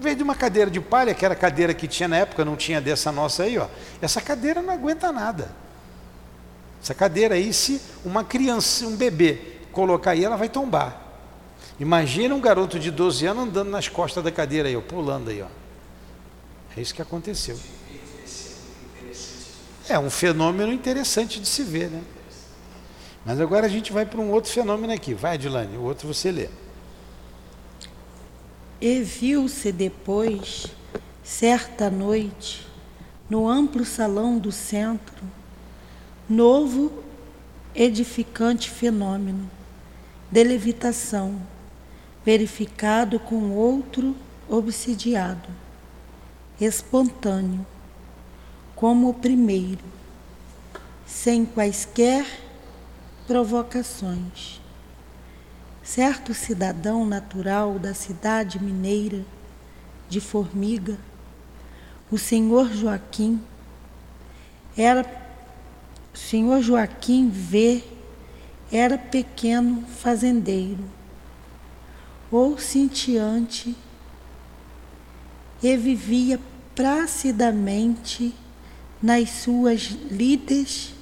[0.00, 2.56] Veio de uma cadeira de palha, que era a cadeira que tinha na época, não
[2.56, 3.68] tinha dessa nossa aí, ó.
[4.00, 5.54] Essa cadeira não aguenta nada.
[6.82, 10.98] Essa cadeira aí, se uma criança, um bebê, colocar aí, ela vai tombar.
[11.78, 15.42] Imagina um garoto de 12 anos andando nas costas da cadeira aí, ó, pulando aí,
[15.42, 15.46] ó.
[16.76, 17.58] É isso que aconteceu.
[19.90, 22.00] É um fenômeno interessante de se ver, né?
[23.26, 25.14] Mas agora a gente vai para um outro fenômeno aqui.
[25.14, 26.48] Vai, Adilane, o outro você lê.
[28.80, 30.68] E viu-se depois,
[31.24, 32.64] certa noite,
[33.28, 35.24] no amplo salão do centro,
[36.28, 37.02] novo
[37.74, 39.50] edificante fenômeno
[40.30, 41.34] de levitação,
[42.24, 44.14] verificado com outro
[44.48, 45.48] obsidiado,
[46.60, 47.66] espontâneo
[48.80, 49.84] como o primeiro,
[51.04, 52.24] sem quaisquer
[53.26, 54.58] provocações.
[55.82, 59.22] Certo cidadão natural da cidade mineira
[60.08, 60.96] de Formiga,
[62.10, 63.42] o senhor Joaquim,
[64.74, 65.04] era
[66.14, 67.84] o senhor Joaquim V
[68.72, 70.84] era pequeno fazendeiro,
[72.30, 73.76] ou cintiante
[75.62, 76.40] e vivia
[76.74, 78.34] placidamente
[79.02, 80.94] nas suas lides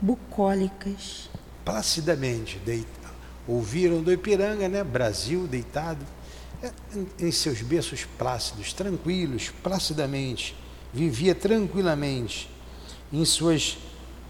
[0.00, 1.30] bucólicas.
[1.64, 2.88] Placidamente, deita.
[3.46, 4.84] ouviram do Ipiranga, né?
[4.84, 6.04] Brasil deitado,
[6.62, 6.72] é,
[7.18, 10.54] em seus berços plácidos, tranquilos, placidamente,
[10.92, 12.48] vivia tranquilamente
[13.12, 13.78] em suas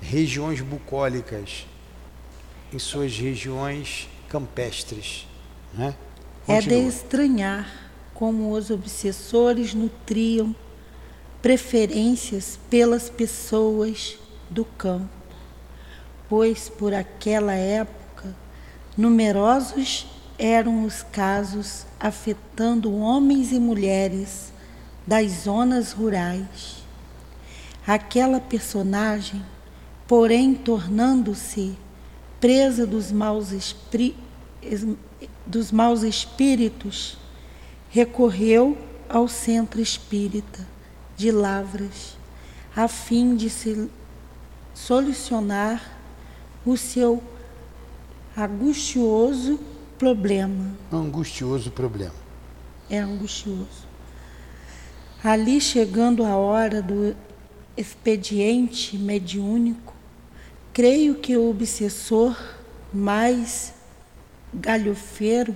[0.01, 1.66] regiões bucólicas,
[2.73, 5.27] em suas regiões campestres.
[5.75, 5.94] Né?
[6.49, 10.55] É de estranhar como os obsessores nutriam
[11.42, 15.09] preferências pelas pessoas do campo,
[16.29, 18.35] pois por aquela época
[18.96, 20.07] numerosos
[20.38, 24.53] eram os casos afetando homens e mulheres
[25.07, 26.83] das zonas rurais.
[27.87, 29.42] Aquela personagem,
[30.07, 31.76] porém, tornando-se
[32.38, 33.74] presa dos maus,
[35.46, 37.16] dos maus espíritos,
[37.88, 38.76] recorreu
[39.09, 40.66] ao centro espírita
[41.20, 42.16] de Lavras,
[42.74, 43.90] a fim de se
[44.72, 45.98] solucionar
[46.64, 47.22] o seu
[48.35, 49.61] angustioso
[49.98, 50.74] problema.
[50.90, 52.14] Angustioso problema.
[52.88, 53.87] É angustioso.
[55.22, 57.14] Ali chegando a hora do
[57.76, 59.92] expediente mediúnico,
[60.72, 62.35] creio que o obsessor
[62.94, 63.74] mais
[64.54, 65.54] galhofeiro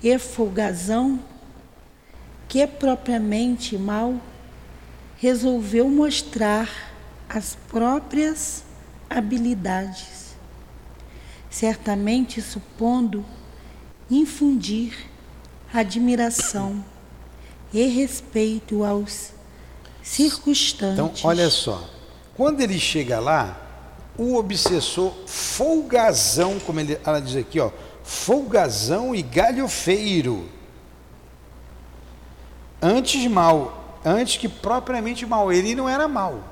[0.00, 1.18] e folgazão,
[2.50, 4.16] que propriamente mal,
[5.16, 6.68] resolveu mostrar
[7.28, 8.64] as próprias
[9.08, 10.34] habilidades,
[11.48, 13.24] certamente supondo
[14.10, 15.08] infundir
[15.72, 16.84] admiração
[17.72, 19.30] e respeito aos
[20.02, 21.20] circunstantes.
[21.20, 21.88] Então, olha só,
[22.36, 23.60] quando ele chega lá,
[24.18, 27.70] o obsessor folgazão, como ele, ela diz aqui, ó,
[28.02, 30.48] folgazão e galhofeiro.
[32.82, 36.42] Antes mal, antes que propriamente mal, ele não era mal.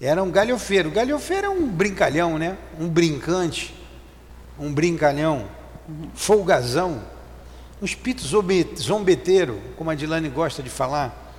[0.00, 0.90] Era um galhofeiro.
[0.90, 2.56] Galhofeiro é um brincalhão, né?
[2.78, 3.74] Um brincante,
[4.58, 5.46] um brincalhão,
[6.14, 7.02] folgazão
[7.80, 8.22] um espírito
[8.76, 11.34] zombeteiro, como a Dilane gosta de falar.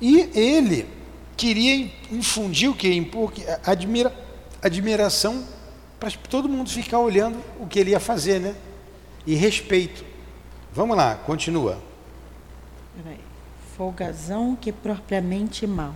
[0.00, 0.86] E ele
[1.36, 3.08] queria infundir o que?
[3.64, 4.12] Admira,
[4.60, 5.44] admiração
[5.98, 8.54] para todo mundo ficar olhando o que ele ia fazer, né?
[9.26, 10.04] E respeito.
[10.72, 11.78] Vamos lá, continua.
[13.02, 13.18] Peraí.
[13.76, 15.94] Folgazão que propriamente mal.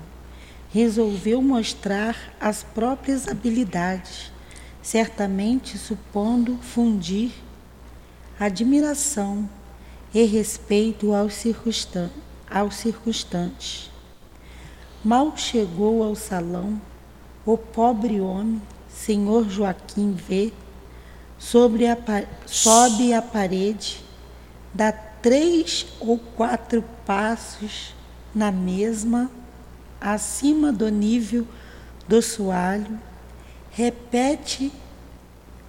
[0.70, 4.32] Resolveu mostrar as próprias habilidades,
[4.82, 7.30] certamente supondo fundir
[8.40, 9.48] admiração
[10.14, 12.10] e respeito aos, circunstan
[12.50, 13.90] aos circunstantes.
[15.04, 16.80] Mal chegou ao salão,
[17.44, 20.54] o pobre homem, senhor Joaquim vê,
[21.38, 21.98] sobre a,
[22.46, 24.02] sobe a parede,
[24.72, 24.90] dá
[25.24, 27.94] três ou quatro passos
[28.34, 29.30] na mesma,
[29.98, 31.46] acima do nível
[32.06, 33.00] do soalho,
[33.70, 34.70] repete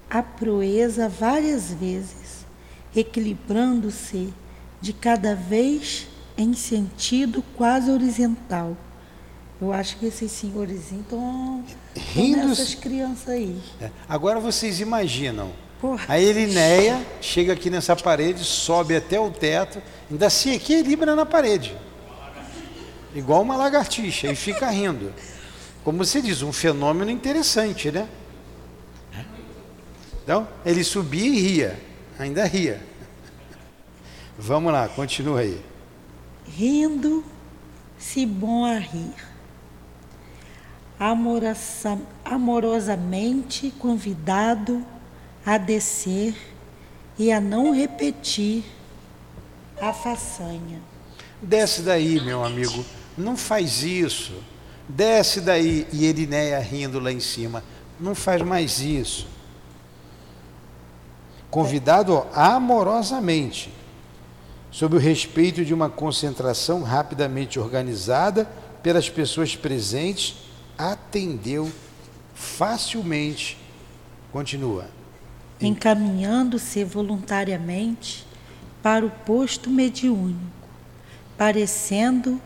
[0.10, 2.46] a proeza várias vezes
[2.94, 4.34] equilibrando-se
[4.82, 8.76] de cada vez em sentido quase horizontal.
[9.62, 11.64] Eu acho que esses senhores estão
[11.96, 13.58] rindo essas crianças aí.
[13.80, 13.90] É.
[14.10, 15.54] Agora vocês imaginam.
[15.86, 16.06] Porra.
[16.08, 21.78] A Elinéia chega aqui nessa parede, sobe até o teto, ainda se equilibra na parede.
[23.14, 25.14] Igual uma lagartixa, e fica rindo.
[25.84, 28.10] Como você diz, um fenômeno interessante, né?
[30.24, 31.80] Então, ele subia e ria
[32.18, 32.82] ainda ria.
[34.40, 35.62] Vamos lá, continua aí.
[36.48, 37.24] Rindo,
[38.00, 39.14] se bom a rir.
[40.98, 44.84] Amorosa, amorosamente convidado
[45.46, 46.36] a descer
[47.18, 48.64] e a não repetir
[49.80, 50.82] a façanha.
[51.42, 52.84] Desce daí, meu amigo,
[53.18, 54.34] não faz isso.
[54.88, 55.88] Desce daí.
[55.92, 57.64] E Erinéia rindo lá em cima.
[58.00, 59.28] Não faz mais isso
[61.56, 63.72] convidado amorosamente,
[64.70, 68.44] sob o respeito de uma concentração rapidamente organizada
[68.84, 70.36] pelas pessoas presentes,
[70.78, 71.72] atendeu
[72.34, 73.58] facilmente.
[74.34, 74.90] Continua.
[75.60, 78.26] Encaminhando-se voluntariamente
[78.84, 80.40] para o posto mediúnico,
[81.38, 82.40] parecendo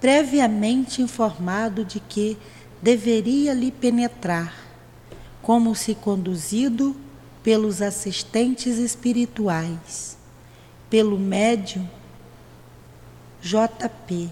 [0.00, 2.36] previamente informado de que
[2.82, 4.54] deveria lhe penetrar,
[5.42, 6.96] como se conduzido
[7.42, 10.16] pelos assistentes espirituais,
[10.88, 11.86] pelo médium
[13.42, 14.28] JP,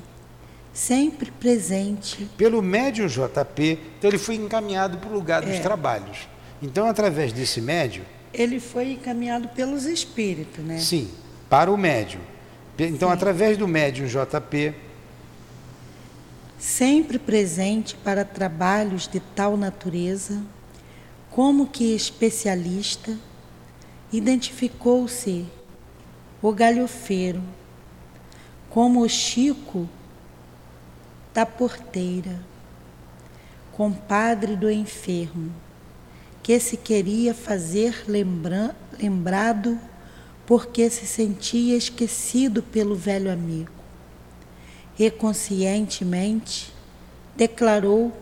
[0.72, 2.28] sempre presente.
[2.36, 5.60] Pelo médium JP, então ele foi encaminhado para o lugar dos é.
[5.60, 6.28] trabalhos.
[6.62, 8.04] Então, através desse médium.
[8.32, 10.78] Ele foi encaminhado pelos espíritos, né?
[10.78, 11.10] Sim,
[11.48, 12.20] para o médium.
[12.78, 14.74] Então, através do médium JP,
[16.58, 20.42] sempre presente para trabalhos de tal natureza,
[21.30, 23.16] como que especialista,
[24.12, 25.46] identificou-se
[26.40, 27.42] o galhofeiro
[28.70, 29.88] como o Chico
[31.32, 32.38] da porteira,
[33.72, 35.52] compadre do enfermo,
[36.48, 39.78] que se queria fazer lembra lembrado
[40.46, 43.70] porque se sentia esquecido pelo velho amigo
[44.98, 46.72] e conscientemente
[47.36, 48.16] declarou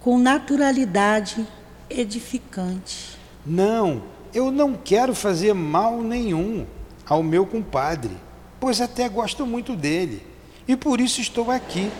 [0.00, 1.48] com naturalidade
[1.88, 4.02] edificante: Não,
[4.34, 6.66] eu não quero fazer mal nenhum
[7.06, 8.14] ao meu compadre,
[8.60, 10.22] pois até gosto muito dele
[10.68, 11.90] e por isso estou aqui.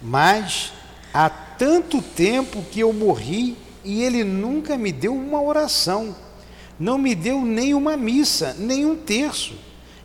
[0.00, 0.72] Mas
[1.12, 1.28] há
[1.62, 6.12] tanto tempo que eu morri e ele nunca me deu uma oração,
[6.76, 9.54] não me deu nem uma missa, nem um terço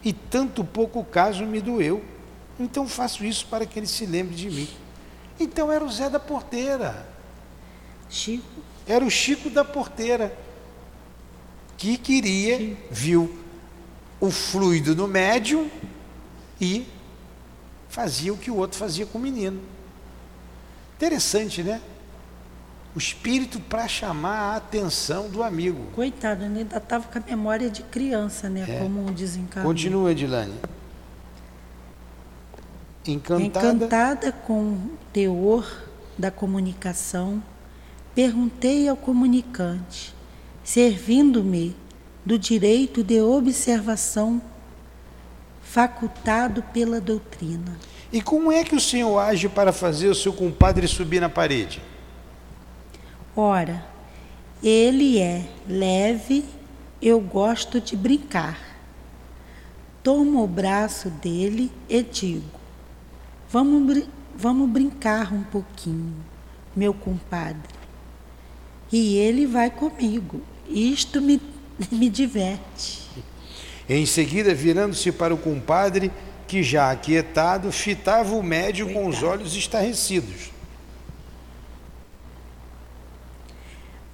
[0.06, 2.06] e tanto pouco caso me doeu.
[2.60, 4.68] Então faço isso para que ele se lembre de mim.
[5.40, 7.10] Então era o Zé da Porteira.
[8.08, 8.62] Chico?
[8.86, 10.38] Era o Chico da Porteira.
[11.76, 12.78] Que queria, Sim.
[12.92, 13.36] viu
[14.20, 15.72] o fluido no médium
[16.62, 16.86] e
[17.90, 19.76] fazia o que o outro fazia com o menino.
[20.98, 21.80] Interessante, né?
[22.96, 25.86] o espírito para chamar a atenção do amigo.
[25.94, 28.66] Coitado, ele ainda estava com a memória de criança, né?
[28.68, 28.80] É.
[28.80, 29.68] Como um desencarnado.
[29.68, 30.56] Continua, Edilane.
[33.06, 33.68] Encantada.
[33.68, 35.72] Encantada com o teor
[36.18, 37.44] da comunicação,
[38.16, 40.16] perguntei ao comunicante,
[40.64, 41.76] servindo-me
[42.26, 44.42] do direito de observação
[45.62, 47.78] facultado pela doutrina.
[48.12, 51.82] E como é que o senhor age para fazer o seu compadre subir na parede?
[53.36, 53.86] Ora,
[54.64, 56.46] ele é leve,
[57.02, 58.60] eu gosto de brincar.
[60.02, 62.46] Tomo o braço dele e digo:
[63.50, 66.16] Vamos, vamos brincar um pouquinho,
[66.76, 67.76] meu compadre.
[68.92, 70.42] E ele vai comigo.
[70.68, 71.42] Isto me,
[71.92, 73.06] me diverte.
[73.90, 76.12] Em seguida, virando-se para o compadre,
[76.48, 80.52] que já aquietado, fitava o médio com os olhos estarrecidos.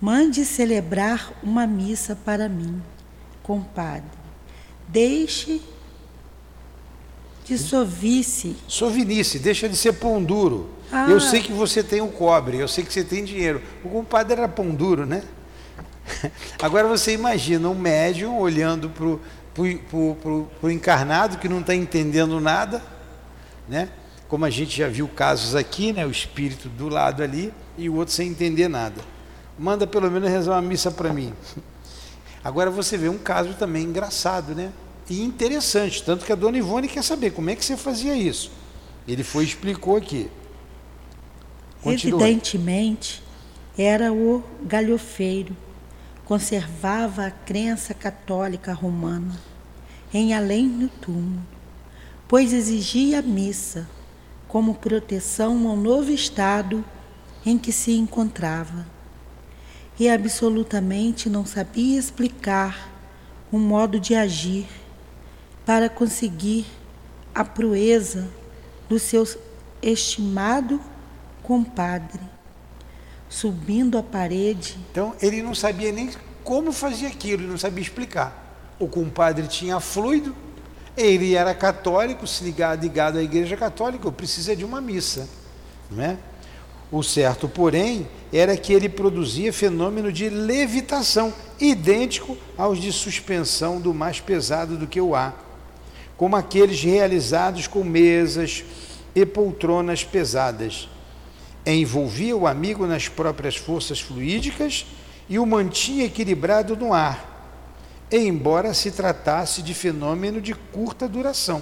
[0.02, 2.82] Mande celebrar uma missa para mim,
[3.41, 4.10] compadre.
[4.88, 5.62] Deixe
[7.46, 8.56] de sovice.
[8.67, 10.69] Sovinice, deixa de ser pão duro.
[10.91, 11.10] Ah.
[11.10, 13.62] Eu sei que você tem o cobre, eu sei que você tem dinheiro.
[13.84, 15.24] O compadre era pão duro, né?
[16.62, 19.17] Agora você imagina um médium olhando para
[19.58, 22.82] o encarnado que não está entendendo nada,
[23.68, 23.89] né?
[24.28, 26.06] Como a gente já viu casos aqui, né?
[26.06, 29.13] O espírito do lado ali e o outro sem entender nada
[29.58, 31.34] manda pelo menos rezar uma missa para mim.
[32.44, 34.72] Agora você vê um caso também engraçado, né?
[35.10, 38.52] E interessante, tanto que a dona Ivone quer saber como é que você fazia isso.
[39.08, 40.30] Ele foi explicou aqui.
[41.82, 42.22] Continua.
[42.22, 43.22] Evidentemente,
[43.78, 45.56] era o galhofeiro,
[46.25, 49.39] conservava a crença católica romana
[50.13, 51.41] em além do túmulo,
[52.27, 53.89] pois exigia a missa
[54.47, 56.86] como proteção ao novo estado
[57.45, 58.86] em que se encontrava
[59.99, 62.89] e absolutamente não sabia explicar
[63.51, 64.67] um modo de agir
[65.65, 66.65] para conseguir
[67.33, 68.27] a proeza
[68.89, 69.27] do seu
[69.81, 70.79] estimado
[71.41, 72.21] compadre,
[73.34, 74.78] subindo a parede.
[74.91, 76.12] Então ele não sabia nem
[76.43, 78.76] como fazia aquilo, ele não sabia explicar.
[78.80, 80.36] O compadre tinha fluido,
[80.96, 85.28] ele era católico, se ligado, ligado à igreja católica, precisa de uma missa,
[85.89, 86.17] não é?
[86.91, 93.96] O certo, porém, era que ele produzia fenômeno de levitação, idêntico aos de suspensão do
[93.96, 95.43] mais pesado do que o ar,
[96.15, 98.63] como aqueles realizados com mesas
[99.15, 100.88] e poltronas pesadas.
[101.65, 104.86] Envolvia o amigo nas próprias forças fluídicas
[105.30, 107.62] e o mantinha equilibrado no ar,
[108.12, 111.62] embora se tratasse de fenômeno de curta duração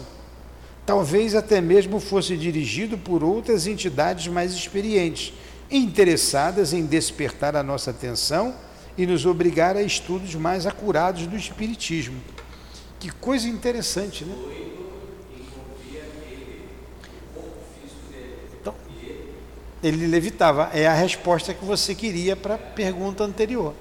[0.85, 5.33] talvez até mesmo fosse dirigido por outras entidades mais experientes,
[5.69, 8.53] interessadas em despertar a nossa atenção
[8.97, 12.19] e nos obrigar a estudos mais acurados do Espiritismo.
[12.99, 14.35] Que coisa interessante, né?
[19.83, 20.69] Ele levitava.
[20.73, 23.73] É a resposta que você queria para a pergunta anterior.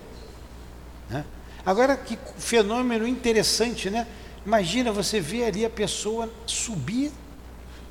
[1.09, 1.25] Né?
[1.65, 4.07] Agora, que fenômeno interessante, né?
[4.45, 7.13] Imagina você ver ali a pessoa subir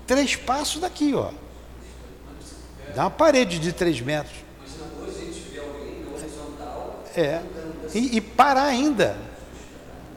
[0.08, 1.32] três passos daqui, ó.
[2.96, 4.38] Dá uma parede de três metros.
[7.16, 7.42] É.
[7.94, 9.18] E, e parar ainda.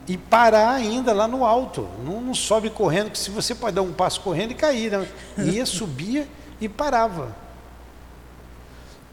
[0.08, 1.88] e parar ainda lá no alto.
[2.04, 5.06] Não, não, sobe correndo, que se você pode dar um passo correndo e cair, né?
[5.38, 6.26] ia, subia
[6.60, 7.41] e parava.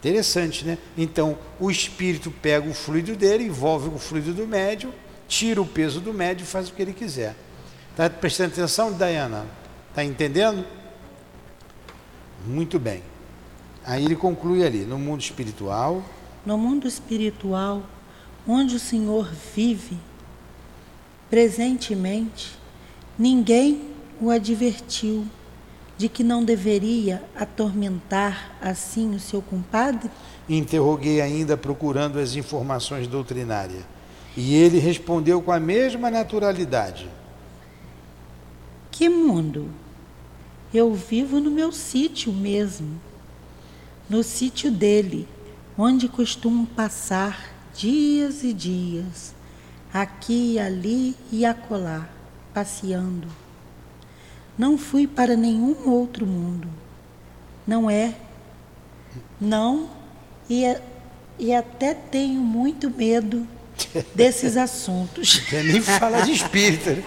[0.00, 0.78] Interessante, né?
[0.96, 4.90] Então, o espírito pega o fluido dele, envolve o fluido do médium,
[5.28, 7.36] tira o peso do médium e faz o que ele quiser.
[7.90, 9.46] Está prestando atenção, Diana?
[9.90, 10.64] Está entendendo?
[12.46, 13.02] Muito bem.
[13.84, 16.02] Aí ele conclui ali, no mundo espiritual.
[16.46, 17.82] No mundo espiritual,
[18.48, 19.98] onde o Senhor vive,
[21.28, 22.58] presentemente,
[23.18, 25.26] ninguém o advertiu
[26.00, 30.10] de que não deveria atormentar assim o seu compadre?
[30.48, 33.84] Interroguei ainda procurando as informações doutrinárias.
[34.34, 37.06] E ele respondeu com a mesma naturalidade:
[38.90, 39.68] Que mundo?
[40.72, 42.98] Eu vivo no meu sítio mesmo,
[44.08, 45.28] no sítio dele,
[45.76, 49.34] onde costumo passar dias e dias,
[49.92, 52.08] aqui, ali e acolá,
[52.54, 53.28] passeando.
[54.60, 56.68] Não fui para nenhum outro mundo.
[57.66, 58.12] Não é.
[59.40, 59.88] Não,
[60.50, 60.64] e,
[61.38, 63.48] e até tenho muito medo
[64.14, 65.40] desses assuntos.
[65.64, 66.90] nem fala de espírito.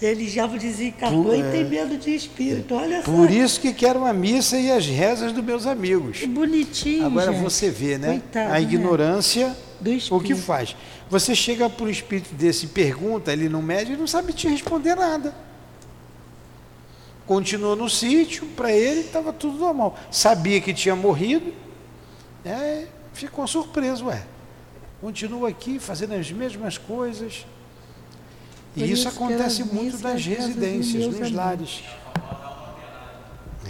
[0.00, 1.64] Ele já desencarnou por, e tem é.
[1.64, 3.16] medo de espírito, olha por só.
[3.18, 6.20] Por isso que quero a missa e as rezas dos meus amigos.
[6.20, 7.04] Que bonitinho.
[7.04, 7.42] Agora gente.
[7.42, 8.12] você vê, né?
[8.12, 8.62] Coitado, a né?
[8.62, 9.56] ignorância, né?
[10.10, 10.74] o que faz.
[11.12, 14.48] Você chega para um espírito desse e pergunta, ele não mede, ele não sabe te
[14.48, 15.34] responder nada.
[17.26, 19.98] Continuou no sítio, para ele estava tudo normal.
[20.10, 21.52] Sabia que tinha morrido,
[22.42, 24.24] é, ficou surpreso, ué.
[25.02, 27.44] Continua aqui fazendo as mesmas coisas.
[28.74, 31.32] E isso acontece muito nas residências, nos amigos.
[31.32, 31.82] lares.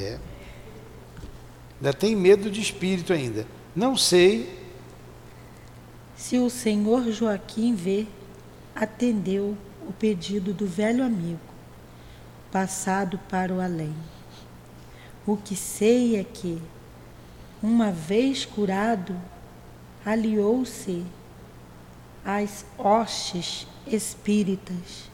[0.01, 0.16] É.
[1.80, 3.45] Ainda tem medo de espírito ainda.
[3.74, 4.61] Não sei.
[6.22, 8.06] Se o senhor Joaquim vê,
[8.76, 9.56] atendeu
[9.88, 11.40] o pedido do velho amigo,
[12.48, 13.92] passado para o além.
[15.26, 16.62] O que sei é que,
[17.60, 19.16] uma vez curado,
[20.06, 21.04] aliou-se
[22.24, 25.10] às hostes espíritas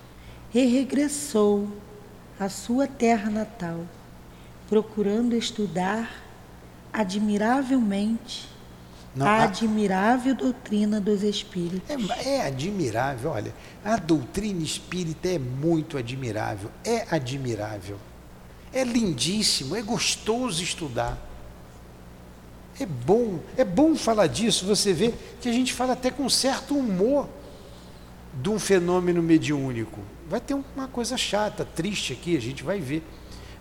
[0.53, 1.73] e regressou
[2.39, 3.81] à sua terra natal,
[4.69, 6.23] procurando estudar
[6.93, 8.58] admiravelmente
[9.15, 12.11] Não, a admirável doutrina dos espíritos.
[12.21, 13.55] É, é, admirável, olha,
[13.85, 17.99] a doutrina espírita é muito admirável, é admirável,
[18.73, 21.19] é lindíssimo, é gostoso estudar.
[22.79, 26.77] É bom, é bom falar disso, você vê que a gente fala até com certo
[26.77, 27.29] humor
[28.41, 30.01] de um fenômeno mediúnico.
[30.29, 33.03] Vai ter uma coisa chata, triste aqui, a gente vai ver.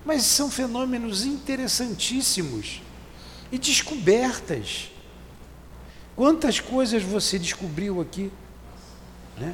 [0.05, 2.81] Mas são fenômenos interessantíssimos
[3.51, 4.91] e descobertas.
[6.17, 8.31] Quantas coisas você descobriu aqui?
[9.37, 9.53] Né?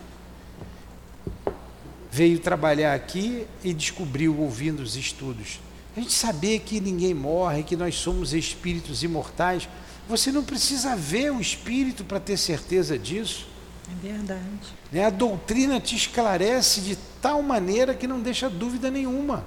[2.09, 5.59] Veio trabalhar aqui e descobriu ouvindo os estudos.
[5.93, 9.68] A gente saber que ninguém morre, que nós somos espíritos imortais.
[10.07, 13.45] Você não precisa ver o espírito para ter certeza disso.
[13.91, 14.74] É verdade.
[14.89, 15.03] Né?
[15.03, 19.43] A doutrina te esclarece de tal maneira que não deixa dúvida nenhuma.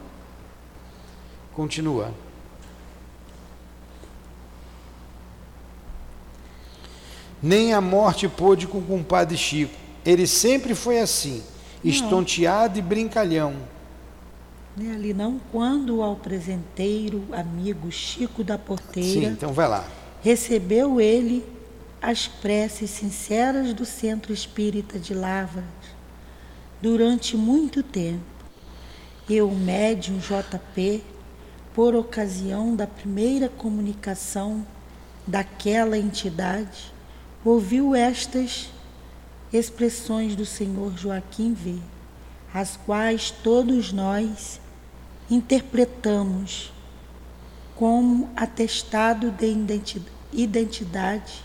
[1.54, 2.12] Continua.
[7.42, 9.74] Nem a morte pôde com o compadre Chico.
[10.04, 11.42] Ele sempre foi assim,
[11.82, 11.90] não.
[11.90, 13.54] estonteado e brincalhão.
[14.76, 19.08] Nem ali não, quando ao presenteiro amigo Chico da Porteira.
[19.08, 19.84] Sim, então vai lá.
[20.22, 21.44] Recebeu ele
[22.00, 25.64] as preces sinceras do Centro Espírita de Lavras
[26.80, 28.20] durante muito tempo.
[29.28, 31.02] E o médium JP,
[31.74, 34.64] por ocasião da primeira comunicação
[35.26, 36.92] daquela entidade,
[37.46, 38.70] ouviu estas
[39.52, 41.76] expressões do Senhor Joaquim V,
[42.52, 44.60] as quais todos nós
[45.30, 46.72] interpretamos
[47.76, 49.56] como atestado de
[50.32, 51.44] identidade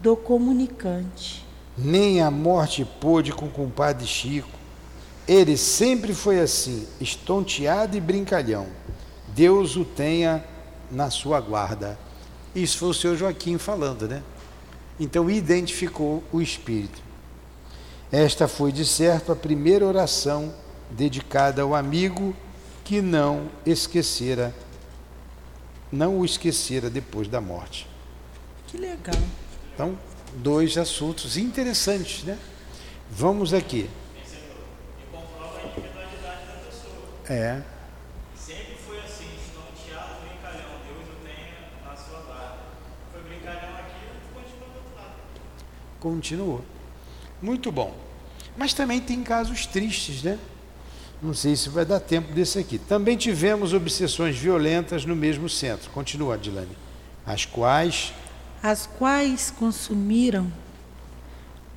[0.00, 1.46] do comunicante.
[1.78, 4.50] Nem a morte pôde com o compadre Chico.
[5.26, 8.66] Ele sempre foi assim, estonteado e brincalhão.
[9.28, 10.44] Deus o tenha
[10.90, 11.98] na sua guarda.
[12.54, 14.22] Isso foi o senhor Joaquim falando, né?
[14.98, 17.02] Então identificou o Espírito.
[18.10, 20.54] Esta foi, de certo, a primeira oração
[20.90, 22.34] dedicada ao amigo
[22.84, 24.54] que não esquecera,
[25.90, 27.86] não o esquecera depois da morte.
[28.68, 29.20] Que legal.
[29.74, 29.98] Então,
[30.36, 32.38] dois assuntos interessantes, né?
[33.10, 33.90] Vamos aqui.
[37.28, 37.60] É.
[38.38, 40.78] Sempre foi assim, estonteado, brincalhão.
[40.86, 42.58] Deus o tenha na sua guarda.
[43.12, 44.16] Foi brincalhão aqui e
[46.00, 46.60] continua.
[47.40, 47.94] Muito bom.
[48.56, 50.38] Mas também tem casos tristes, né?
[51.22, 52.78] Não sei se vai dar tempo desse aqui.
[52.78, 55.90] Também tivemos obsessões violentas no mesmo centro.
[55.90, 56.76] Continua, Adilane.
[57.26, 58.12] As quais.
[58.62, 60.50] As quais consumiram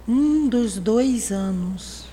[0.08, 2.06] um dos dois anos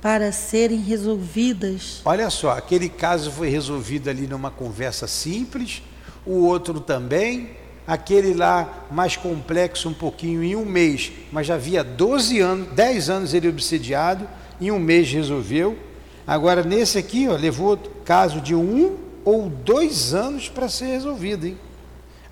[0.00, 2.00] para serem resolvidas.
[2.04, 5.82] Olha só, aquele caso foi resolvido ali numa conversa simples,
[6.24, 7.50] o outro também,
[7.88, 13.08] aquele lá mais complexo um pouquinho em um mês, mas já havia 12 anos, 10
[13.08, 14.28] anos ele obsediado,
[14.60, 15.78] em um mês resolveu.
[16.26, 21.58] Agora nesse aqui, ó, levou caso de um ou dois anos para ser resolvido, hein?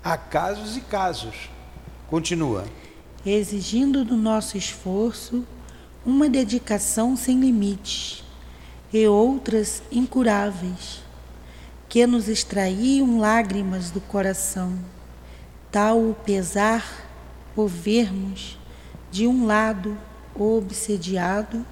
[0.03, 1.49] Há casos e casos.
[2.07, 2.65] Continua.
[3.25, 5.43] Exigindo do nosso esforço
[6.05, 8.23] uma dedicação sem limites
[8.93, 11.01] e outras incuráveis,
[11.89, 14.77] que nos extraíam lágrimas do coração,
[15.77, 17.07] tal o pesar
[17.53, 18.57] por vermos,
[19.11, 19.95] de um lado,
[20.33, 21.63] o obsediado,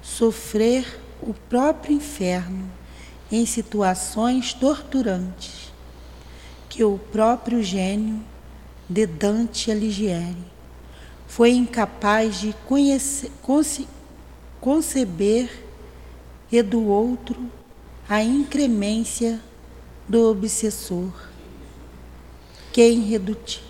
[0.00, 2.66] sofrer o próprio inferno
[3.30, 5.70] em situações torturantes,
[6.70, 8.24] que o próprio gênio
[8.88, 10.34] de Dante Alighieri
[11.26, 13.86] foi incapaz de conhecer, conce,
[14.62, 15.62] conceber
[16.50, 17.36] e do outro
[18.08, 19.38] a incremência
[20.08, 21.12] do obsessor,
[22.76, 23.66] que é irredutível.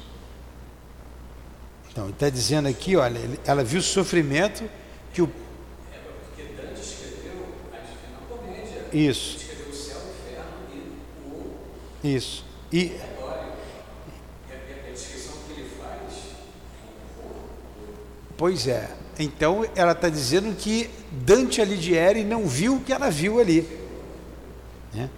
[1.93, 4.69] Então, está dizendo aqui, olha, ela viu o sofrimento
[5.13, 5.31] que o.
[5.93, 8.85] É porque Dante escreveu a Divina Comédia.
[8.93, 9.37] Isso.
[9.37, 10.51] Escreveu o céu, o inferno
[12.03, 12.45] e o Isso.
[12.73, 12.97] E
[18.37, 18.91] Pois é.
[19.21, 23.67] Então ela está dizendo que Dante Alighieri não viu o que ela viu ali.
[24.93, 25.09] Né?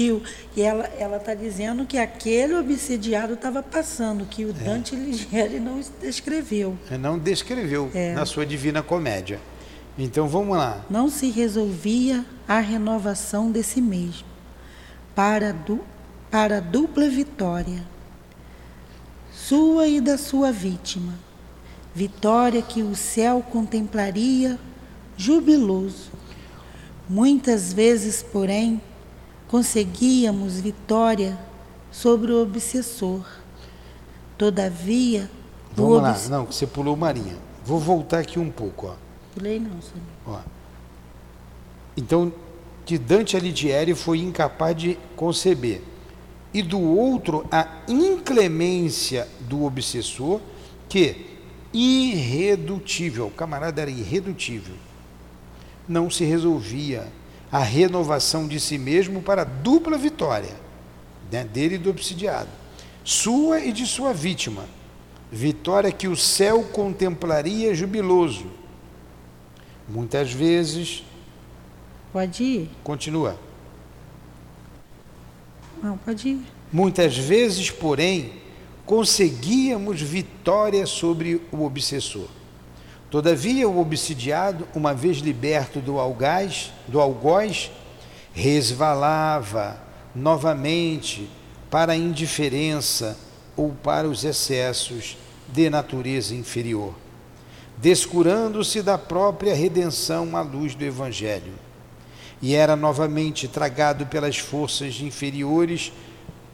[0.00, 0.22] Que
[0.56, 4.52] e ela está dizendo que aquele obsidiado estava passando, que o é.
[4.52, 6.78] Dante Alighieri não descreveu.
[6.90, 8.14] É, não descreveu é.
[8.14, 9.38] na sua Divina Comédia.
[9.98, 10.86] Então vamos lá.
[10.88, 14.26] Não se resolvia a renovação desse mesmo,
[15.14, 15.80] para, du,
[16.30, 17.84] para dupla vitória,
[19.30, 21.12] sua e da sua vítima
[21.94, 24.58] vitória que o céu contemplaria
[25.14, 26.10] jubiloso.
[27.06, 28.80] Muitas vezes, porém,
[29.50, 31.36] conseguíamos vitória
[31.90, 33.26] sobre o obsessor.
[34.38, 35.28] Todavia,
[35.74, 37.36] Vamos lá, não, você pulou Marinha.
[37.64, 38.94] Vou voltar aqui um pouco, ó.
[39.34, 40.04] Pulei não, senhor.
[40.26, 40.38] Ó.
[41.96, 42.32] Então,
[42.86, 45.82] que Dante Alighieri foi incapaz de conceber.
[46.54, 50.40] E do outro, a inclemência do obsessor,
[50.88, 51.26] que
[51.72, 53.26] irredutível.
[53.26, 54.74] O camarada era irredutível.
[55.88, 57.08] Não se resolvia
[57.50, 60.54] a renovação de si mesmo para dupla vitória,
[61.30, 62.48] né, dele e do obsidiado,
[63.04, 64.64] sua e de sua vítima.
[65.32, 68.46] Vitória que o céu contemplaria jubiloso.
[69.88, 71.04] Muitas vezes.
[72.12, 72.70] Pode ir.
[72.82, 73.38] Continua.
[75.82, 76.40] Não, pode ir.
[76.72, 78.32] Muitas vezes, porém,
[78.84, 82.28] conseguíamos vitória sobre o obsessor.
[83.10, 87.70] Todavia, o obsidiado, uma vez liberto do algaz, do algoz,
[88.32, 89.76] resvalava
[90.14, 91.28] novamente
[91.68, 93.18] para a indiferença
[93.56, 95.16] ou para os excessos
[95.48, 96.94] de natureza inferior,
[97.76, 101.52] descurando-se da própria redenção à luz do Evangelho.
[102.40, 105.92] E era novamente tragado pelas forças inferiores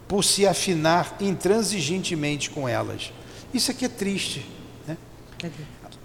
[0.09, 3.13] por se afinar intransigentemente com elas.
[3.53, 4.45] Isso aqui é triste.
[4.87, 4.97] Né?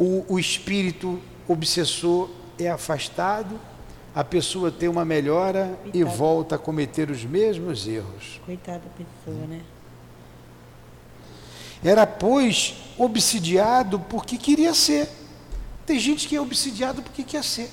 [0.01, 2.27] O, o espírito obsessor
[2.57, 3.59] é afastado,
[4.15, 5.95] a pessoa tem uma melhora Coitada.
[5.95, 8.41] e volta a cometer os mesmos erros.
[8.43, 9.61] Coitada da pessoa, né?
[11.83, 15.07] Era, pois, obsidiado porque queria ser.
[15.85, 17.69] Tem gente que é obsidiado porque quer ser.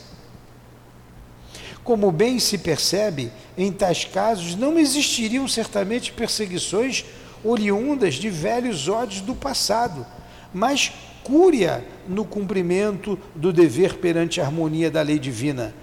[1.82, 7.06] Como bem se percebe, em tais casos não existiriam certamente perseguições
[7.42, 10.06] oriundas de velhos ódios do passado,
[10.52, 10.92] mas
[11.28, 15.74] cúria no cumprimento do dever perante a harmonia da lei divina,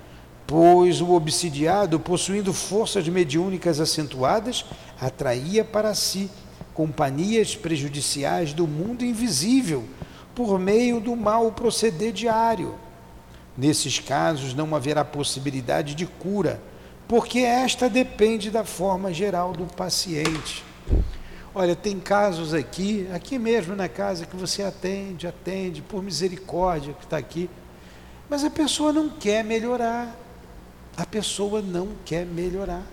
[0.47, 4.65] pois o obsidiado, possuindo forças mediúnicas acentuadas,
[4.99, 6.29] atraía para si
[6.73, 9.83] companhias prejudiciais do mundo invisível
[10.33, 12.75] por meio do mal proceder diário
[13.57, 16.61] Nesses casos não haverá possibilidade de cura,
[17.07, 20.63] porque esta depende da forma geral do paciente.
[21.57, 27.05] Olha, tem casos aqui, aqui mesmo na casa, que você atende, atende, por misericórdia que
[27.05, 27.49] está aqui,
[28.29, 30.13] mas a pessoa não quer melhorar.
[30.97, 32.83] A pessoa não quer melhorar.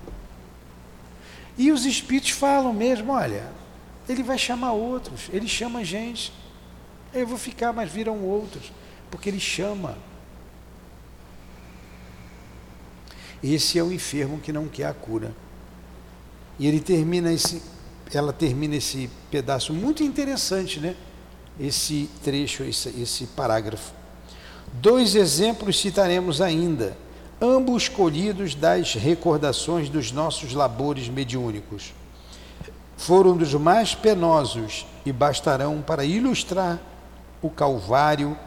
[1.59, 3.51] E os espíritos falam mesmo: olha,
[4.09, 6.33] ele vai chamar outros, ele chama gente,
[7.13, 8.73] eu vou ficar, mas viram outros
[9.11, 9.99] Porque ele chama.
[13.43, 15.35] Esse é o enfermo que não quer a cura.
[16.61, 17.61] E ele termina esse,
[18.19, 20.95] ela termina esse pedaço muito interessante, né?
[21.59, 23.93] Esse trecho, esse, esse parágrafo.
[24.75, 26.97] Dois exemplos citaremos ainda,
[27.41, 31.93] ambos colhidos das recordações dos nossos labores mediúnicos.
[32.97, 36.81] Foram dos mais penosos e bastarão para ilustrar
[37.43, 38.39] o calvário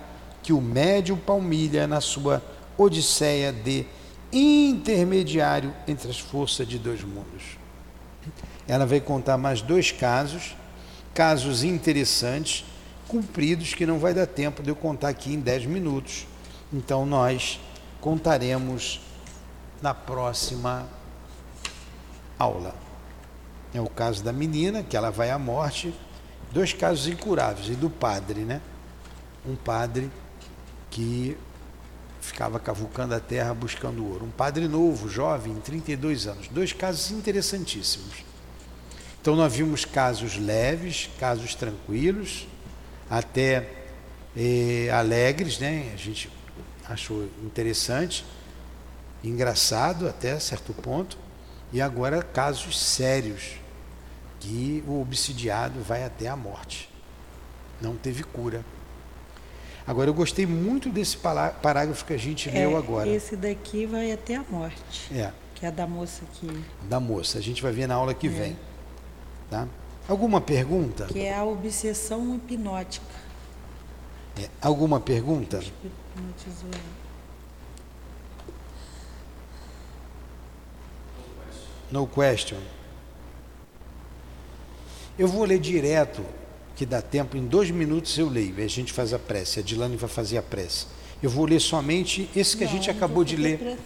[0.41, 2.41] que o médio palmilha na sua
[2.77, 3.85] odisseia de
[4.31, 7.64] intermediário entre as forças de dois mundos.
[8.67, 10.55] Ela vai contar mais dois casos,
[11.13, 12.65] casos interessantes,
[13.07, 16.27] cumpridos, que não vai dar tempo de eu contar aqui em 10 minutos.
[16.73, 17.59] Então nós
[18.01, 19.01] contaremos
[19.81, 20.87] na próxima
[22.37, 22.75] aula.
[23.73, 25.93] É o caso da menina, que ela vai à morte,
[26.51, 28.61] dois casos incuráveis, e do padre, né?
[29.47, 30.09] Um padre
[30.89, 31.37] que
[32.25, 34.25] ficava cavucando a terra buscando ouro.
[34.25, 36.47] Um padre novo, jovem, 32 anos.
[36.47, 38.23] Dois casos interessantíssimos.
[39.21, 42.47] Então nós vimos casos leves, casos tranquilos,
[43.09, 43.69] até
[44.35, 45.91] eh, alegres, né?
[45.93, 46.29] A gente
[46.87, 48.25] achou interessante,
[49.23, 51.17] engraçado até certo ponto,
[51.73, 53.53] e agora casos sérios,
[54.39, 56.89] que o obsidiado vai até a morte.
[57.81, 58.63] Não teve cura.
[59.87, 63.07] Agora eu gostei muito desse parágrafo que a gente é, leu agora.
[63.07, 65.13] Esse daqui vai até a morte.
[65.13, 65.31] É.
[65.53, 66.47] Que é da moça que.
[66.89, 67.37] Da moça.
[67.37, 68.29] A gente vai ver na aula que é.
[68.29, 68.57] vem.
[69.49, 69.67] Tá?
[70.07, 71.05] Alguma pergunta?
[71.05, 73.05] Que é a obsessão hipnótica.
[74.37, 75.63] É, alguma pergunta?
[81.91, 82.57] No question.
[85.17, 86.25] Eu vou ler direto,
[86.75, 89.59] que dá tempo, em dois minutos eu leio, a gente faz a prece.
[89.59, 90.87] A Dilane vai fazer a prece.
[91.23, 93.57] Eu vou ler somente esse que não, a gente acabou de ler.
[93.57, 93.79] Prece,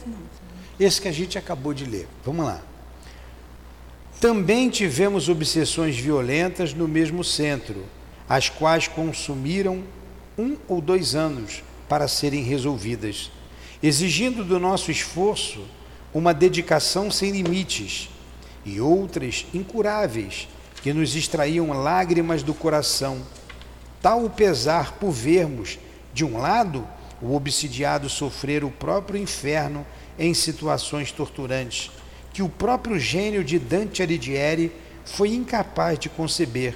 [0.79, 2.07] esse que a gente acabou de ler.
[2.25, 2.61] Vamos lá.
[4.19, 7.85] Também tivemos obsessões violentas no mesmo centro,
[8.27, 9.83] as quais consumiram
[10.37, 13.31] um ou dois anos para serem resolvidas,
[13.81, 15.63] exigindo do nosso esforço
[16.13, 18.09] uma dedicação sem limites,
[18.65, 20.47] e outras incuráveis,
[20.81, 23.21] que nos extraíam lágrimas do coração.
[24.01, 25.77] Tal o pesar por vermos,
[26.13, 26.87] de um lado,
[27.21, 29.85] o obsidiado sofrer o próprio inferno
[30.17, 31.91] em situações torturantes,
[32.33, 34.71] que o próprio gênio de Dante Alighieri
[35.03, 36.75] foi incapaz de conceber,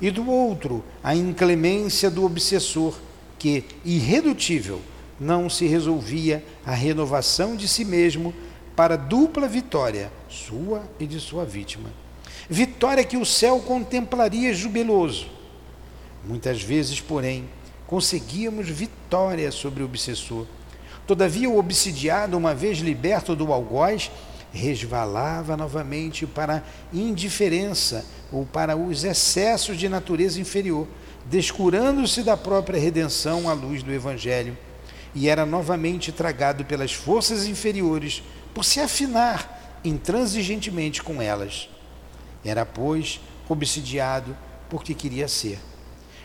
[0.00, 2.98] e do outro, a inclemência do obsessor,
[3.38, 4.80] que, irredutível,
[5.18, 8.34] não se resolvia a renovação de si mesmo
[8.74, 11.90] para dupla vitória, sua e de sua vítima.
[12.52, 15.28] Vitória que o céu contemplaria jubiloso.
[16.24, 17.48] Muitas vezes, porém,
[17.86, 20.46] conseguíamos vitória sobre o obsessor.
[21.06, 24.10] Todavia, o obsidiado, uma vez liberto do algoz,
[24.52, 30.88] resvalava novamente para a indiferença ou para os excessos de natureza inferior,
[31.26, 34.58] descurando-se da própria redenção à luz do Evangelho,
[35.14, 41.68] e era novamente tragado pelas forças inferiores por se afinar intransigentemente com elas.
[42.44, 44.36] Era, pois, obsidiado
[44.68, 45.58] porque queria ser.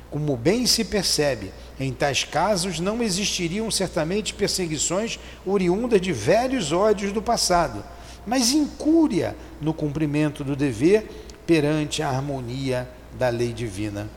[0.09, 7.11] Como bem se percebe, em tais casos não existiriam certamente perseguições oriundas de velhos ódios
[7.11, 7.83] do passado,
[8.25, 11.09] mas incúria no cumprimento do dever
[11.45, 14.09] perante a harmonia da lei divina.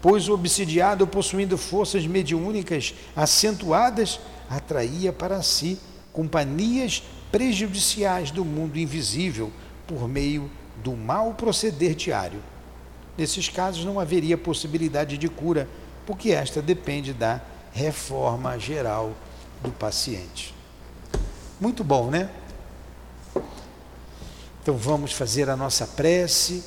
[0.00, 5.78] Pois o obsidiado, possuindo forças mediúnicas acentuadas, atraía para si
[6.12, 9.52] companhias prejudiciais do mundo invisível
[9.86, 10.50] por meio
[10.82, 12.42] do mau proceder diário.
[13.16, 15.68] Nesses casos não haveria possibilidade de cura,
[16.06, 17.40] porque esta depende da
[17.72, 19.12] reforma geral
[19.62, 20.54] do paciente.
[21.60, 22.30] Muito bom, né?
[24.62, 26.62] Então vamos fazer a nossa prece,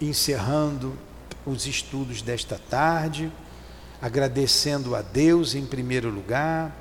[0.00, 0.96] encerrando
[1.44, 3.30] os estudos desta tarde,
[4.00, 6.74] agradecendo a Deus em primeiro lugar,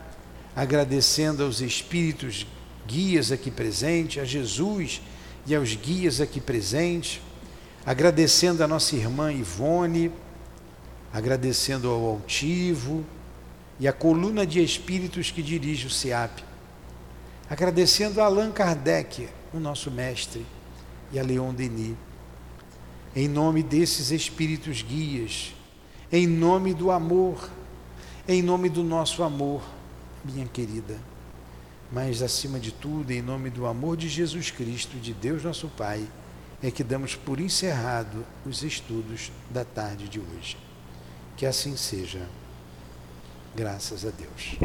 [0.56, 2.48] agradecendo aos espíritos
[2.88, 5.02] guias aqui presentes, a Jesus
[5.46, 7.22] e aos guias aqui presentes,
[7.86, 10.12] agradecendo a nossa irmã Ivone,
[11.12, 13.04] agradecendo ao Altivo
[13.80, 16.44] e a coluna de espíritos que dirige o SEAP,
[17.50, 20.46] agradecendo a Allan Kardec, o nosso mestre,
[21.12, 21.96] e a Leon Denis.
[23.14, 25.54] Em nome desses espíritos guias,
[26.12, 27.50] em nome do amor,
[28.28, 29.62] em nome do nosso amor,
[30.24, 30.98] minha querida,
[31.92, 36.08] mas acima de tudo, em nome do amor de Jesus Cristo, de Deus nosso Pai,
[36.64, 40.58] é que damos por encerrado os estudos da tarde de hoje.
[41.36, 42.28] Que assim seja.
[43.56, 44.58] Graças a Deus.